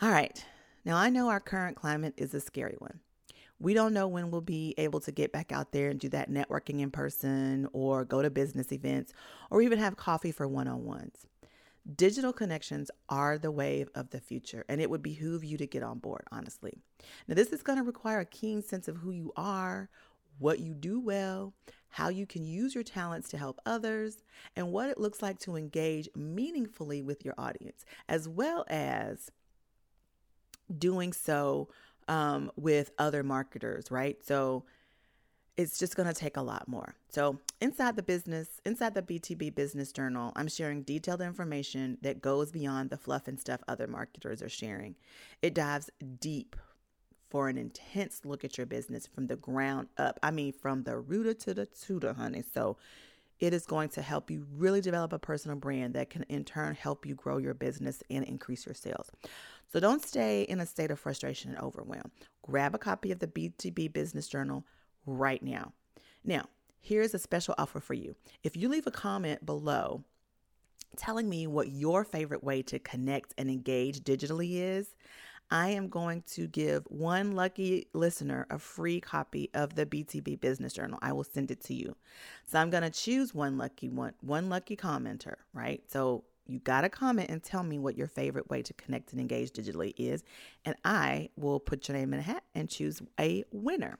All 0.00 0.10
right. 0.10 0.42
Now, 0.84 0.96
I 0.96 1.08
know 1.08 1.28
our 1.28 1.40
current 1.40 1.76
climate 1.76 2.14
is 2.16 2.34
a 2.34 2.40
scary 2.40 2.76
one. 2.78 3.00
We 3.58 3.72
don't 3.72 3.94
know 3.94 4.06
when 4.06 4.30
we'll 4.30 4.42
be 4.42 4.74
able 4.76 5.00
to 5.00 5.12
get 5.12 5.32
back 5.32 5.52
out 5.52 5.72
there 5.72 5.88
and 5.88 5.98
do 5.98 6.08
that 6.10 6.30
networking 6.30 6.80
in 6.80 6.90
person 6.90 7.68
or 7.72 8.04
go 8.04 8.20
to 8.20 8.28
business 8.28 8.72
events 8.72 9.12
or 9.50 9.62
even 9.62 9.78
have 9.78 9.96
coffee 9.96 10.32
for 10.32 10.46
one 10.46 10.68
on 10.68 10.84
ones. 10.84 11.26
Digital 11.96 12.32
connections 12.32 12.90
are 13.08 13.38
the 13.38 13.50
wave 13.50 13.88
of 13.94 14.10
the 14.10 14.20
future, 14.20 14.64
and 14.68 14.80
it 14.80 14.88
would 14.88 15.02
behoove 15.02 15.44
you 15.44 15.58
to 15.58 15.66
get 15.66 15.82
on 15.82 15.98
board, 15.98 16.24
honestly. 16.32 16.72
Now, 17.28 17.34
this 17.34 17.48
is 17.48 17.62
going 17.62 17.78
to 17.78 17.84
require 17.84 18.20
a 18.20 18.26
keen 18.26 18.62
sense 18.62 18.88
of 18.88 18.96
who 18.96 19.10
you 19.10 19.32
are, 19.36 19.90
what 20.38 20.60
you 20.60 20.74
do 20.74 20.98
well, 20.98 21.52
how 21.90 22.08
you 22.08 22.26
can 22.26 22.44
use 22.44 22.74
your 22.74 22.84
talents 22.84 23.28
to 23.28 23.38
help 23.38 23.60
others, 23.66 24.22
and 24.56 24.72
what 24.72 24.88
it 24.88 24.98
looks 24.98 25.22
like 25.22 25.38
to 25.40 25.56
engage 25.56 26.08
meaningfully 26.16 27.02
with 27.02 27.24
your 27.24 27.34
audience, 27.36 27.84
as 28.08 28.28
well 28.28 28.64
as 28.68 29.30
doing 30.78 31.12
so 31.12 31.68
um, 32.08 32.50
with 32.56 32.90
other 32.98 33.22
marketers, 33.22 33.90
right? 33.90 34.16
So 34.24 34.64
it's 35.56 35.78
just 35.78 35.94
going 35.96 36.08
to 36.08 36.14
take 36.14 36.36
a 36.36 36.42
lot 36.42 36.66
more. 36.66 36.94
So, 37.08 37.38
inside 37.60 37.96
the 37.96 38.02
business, 38.02 38.60
inside 38.64 38.94
the 38.94 39.02
BTB 39.02 39.54
Business 39.54 39.92
Journal, 39.92 40.32
I'm 40.34 40.48
sharing 40.48 40.82
detailed 40.82 41.20
information 41.20 41.98
that 42.02 42.20
goes 42.20 42.50
beyond 42.50 42.90
the 42.90 42.96
fluff 42.96 43.28
and 43.28 43.38
stuff 43.38 43.60
other 43.68 43.86
marketers 43.86 44.42
are 44.42 44.48
sharing. 44.48 44.96
It 45.42 45.54
dives 45.54 45.90
deep 46.20 46.56
for 47.30 47.48
an 47.48 47.56
intense 47.56 48.22
look 48.24 48.44
at 48.44 48.58
your 48.58 48.66
business 48.66 49.06
from 49.06 49.28
the 49.28 49.36
ground 49.36 49.88
up. 49.96 50.18
I 50.22 50.30
mean, 50.30 50.52
from 50.52 50.82
the 50.82 50.98
rooter 50.98 51.34
to 51.34 51.54
the 51.54 51.66
tutor, 51.66 52.14
honey. 52.14 52.42
So, 52.52 52.76
it 53.40 53.52
is 53.52 53.66
going 53.66 53.88
to 53.90 54.02
help 54.02 54.30
you 54.30 54.46
really 54.56 54.80
develop 54.80 55.12
a 55.12 55.18
personal 55.18 55.56
brand 55.56 55.94
that 55.94 56.10
can 56.10 56.22
in 56.24 56.44
turn 56.44 56.74
help 56.74 57.04
you 57.04 57.14
grow 57.14 57.38
your 57.38 57.54
business 57.54 58.02
and 58.10 58.24
increase 58.24 58.66
your 58.66 58.74
sales. 58.74 59.10
So 59.72 59.80
don't 59.80 60.04
stay 60.04 60.42
in 60.42 60.60
a 60.60 60.66
state 60.66 60.90
of 60.90 61.00
frustration 61.00 61.50
and 61.50 61.60
overwhelm. 61.60 62.10
Grab 62.42 62.74
a 62.74 62.78
copy 62.78 63.10
of 63.10 63.18
the 63.18 63.26
BTB 63.26 63.92
Business 63.92 64.28
Journal 64.28 64.64
right 65.06 65.42
now. 65.42 65.72
Now, 66.24 66.46
here's 66.80 67.14
a 67.14 67.18
special 67.18 67.54
offer 67.58 67.80
for 67.80 67.94
you. 67.94 68.14
If 68.42 68.56
you 68.56 68.68
leave 68.68 68.86
a 68.86 68.92
comment 68.92 69.44
below 69.44 70.04
telling 70.96 71.28
me 71.28 71.46
what 71.46 71.68
your 71.68 72.04
favorite 72.04 72.44
way 72.44 72.62
to 72.62 72.78
connect 72.78 73.34
and 73.36 73.50
engage 73.50 74.00
digitally 74.00 74.60
is, 74.60 74.94
I 75.50 75.70
am 75.70 75.88
going 75.88 76.22
to 76.32 76.46
give 76.46 76.84
one 76.88 77.32
lucky 77.32 77.88
listener 77.92 78.46
a 78.50 78.58
free 78.58 79.00
copy 79.00 79.50
of 79.54 79.74
the 79.74 79.86
BTB 79.86 80.40
Business 80.40 80.72
Journal. 80.72 80.98
I 81.02 81.12
will 81.12 81.24
send 81.24 81.50
it 81.50 81.62
to 81.64 81.74
you. 81.74 81.96
So 82.46 82.58
I'm 82.58 82.70
going 82.70 82.82
to 82.82 82.90
choose 82.90 83.34
one 83.34 83.58
lucky 83.58 83.88
one, 83.88 84.14
one 84.20 84.48
lucky 84.48 84.76
commenter, 84.76 85.34
right? 85.52 85.82
So 85.88 86.24
you 86.46 86.58
got 86.58 86.82
to 86.82 86.88
comment 86.88 87.30
and 87.30 87.42
tell 87.42 87.62
me 87.62 87.78
what 87.78 87.96
your 87.96 88.06
favorite 88.06 88.50
way 88.50 88.62
to 88.62 88.72
connect 88.74 89.12
and 89.12 89.20
engage 89.20 89.52
digitally 89.52 89.94
is, 89.96 90.22
and 90.64 90.76
I 90.84 91.30
will 91.36 91.60
put 91.60 91.88
your 91.88 91.96
name 91.96 92.12
in 92.12 92.20
a 92.20 92.22
hat 92.22 92.44
and 92.54 92.68
choose 92.68 93.00
a 93.18 93.44
winner. 93.50 93.98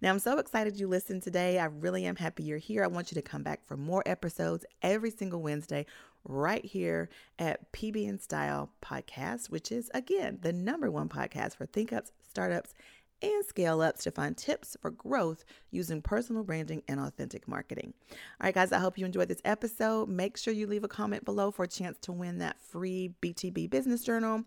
Now, 0.00 0.10
I'm 0.10 0.18
so 0.18 0.38
excited 0.38 0.78
you 0.78 0.86
listened 0.86 1.22
today. 1.22 1.58
I 1.58 1.64
really 1.66 2.06
am 2.06 2.16
happy 2.16 2.44
you're 2.44 2.58
here. 2.58 2.84
I 2.84 2.88
want 2.88 3.10
you 3.10 3.16
to 3.16 3.22
come 3.22 3.42
back 3.42 3.64
for 3.64 3.76
more 3.76 4.02
episodes 4.06 4.64
every 4.82 5.10
single 5.10 5.42
Wednesday 5.42 5.86
right 6.24 6.64
here 6.64 7.08
at 7.38 7.72
PB 7.72 8.08
and 8.08 8.20
Style 8.20 8.70
Podcast, 8.82 9.50
which 9.50 9.70
is 9.70 9.90
again 9.94 10.38
the 10.42 10.52
number 10.52 10.90
one 10.90 11.08
podcast 11.08 11.56
for 11.56 11.66
think 11.66 11.92
ups, 11.92 12.12
startups, 12.28 12.74
and 13.22 13.44
scale 13.44 13.80
ups 13.80 14.04
to 14.04 14.10
find 14.10 14.36
tips 14.36 14.76
for 14.80 14.90
growth 14.90 15.44
using 15.70 16.02
personal 16.02 16.44
branding 16.44 16.82
and 16.88 17.00
authentic 17.00 17.48
marketing. 17.48 17.94
All 18.10 18.16
right, 18.44 18.54
guys, 18.54 18.72
I 18.72 18.78
hope 18.78 18.98
you 18.98 19.06
enjoyed 19.06 19.28
this 19.28 19.40
episode. 19.44 20.08
Make 20.08 20.36
sure 20.36 20.52
you 20.52 20.66
leave 20.66 20.84
a 20.84 20.88
comment 20.88 21.24
below 21.24 21.50
for 21.50 21.64
a 21.64 21.68
chance 21.68 21.98
to 22.00 22.12
win 22.12 22.38
that 22.38 22.60
free 22.60 23.14
BTB 23.22 23.70
Business 23.70 24.02
Journal. 24.02 24.44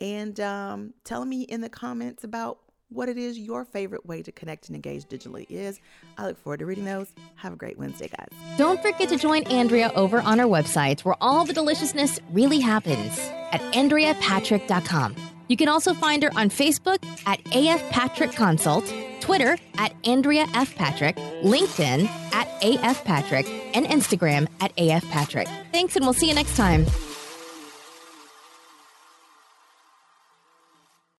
And 0.00 0.38
um, 0.40 0.94
tell 1.04 1.24
me 1.24 1.42
in 1.42 1.60
the 1.60 1.68
comments 1.68 2.24
about 2.24 2.58
what 2.90 3.08
it 3.08 3.18
is 3.18 3.38
your 3.38 3.64
favorite 3.64 4.06
way 4.06 4.22
to 4.22 4.32
connect 4.32 4.68
and 4.68 4.76
engage 4.76 5.04
digitally 5.04 5.46
is. 5.50 5.80
I 6.16 6.26
look 6.26 6.38
forward 6.38 6.60
to 6.60 6.66
reading 6.66 6.84
those. 6.84 7.12
Have 7.36 7.52
a 7.52 7.56
great 7.56 7.78
Wednesday, 7.78 8.08
guys. 8.08 8.28
Don't 8.56 8.80
forget 8.82 9.08
to 9.10 9.16
join 9.16 9.42
Andrea 9.44 9.92
over 9.94 10.20
on 10.20 10.40
our 10.40 10.46
website 10.46 11.04
where 11.04 11.16
all 11.20 11.44
the 11.44 11.52
deliciousness 11.52 12.18
really 12.32 12.60
happens 12.60 13.18
at 13.52 13.60
AndreaPatrick.com. 13.72 15.16
You 15.48 15.56
can 15.56 15.68
also 15.68 15.94
find 15.94 16.22
her 16.22 16.30
on 16.36 16.50
Facebook 16.50 16.98
at 17.26 17.40
AF 17.54 17.82
Patrick 17.90 18.32
Consult, 18.32 18.92
Twitter 19.20 19.56
at 19.76 19.94
Andrea 20.04 20.46
F. 20.54 20.74
Patrick, 20.74 21.16
LinkedIn 21.16 22.06
at 22.32 22.48
AF 22.62 23.02
Patrick, 23.04 23.48
and 23.74 23.86
Instagram 23.86 24.46
at 24.60 24.72
AF 24.78 25.04
Patrick. 25.08 25.48
Thanks, 25.72 25.96
and 25.96 26.04
we'll 26.04 26.12
see 26.12 26.28
you 26.28 26.34
next 26.34 26.56
time. 26.56 26.86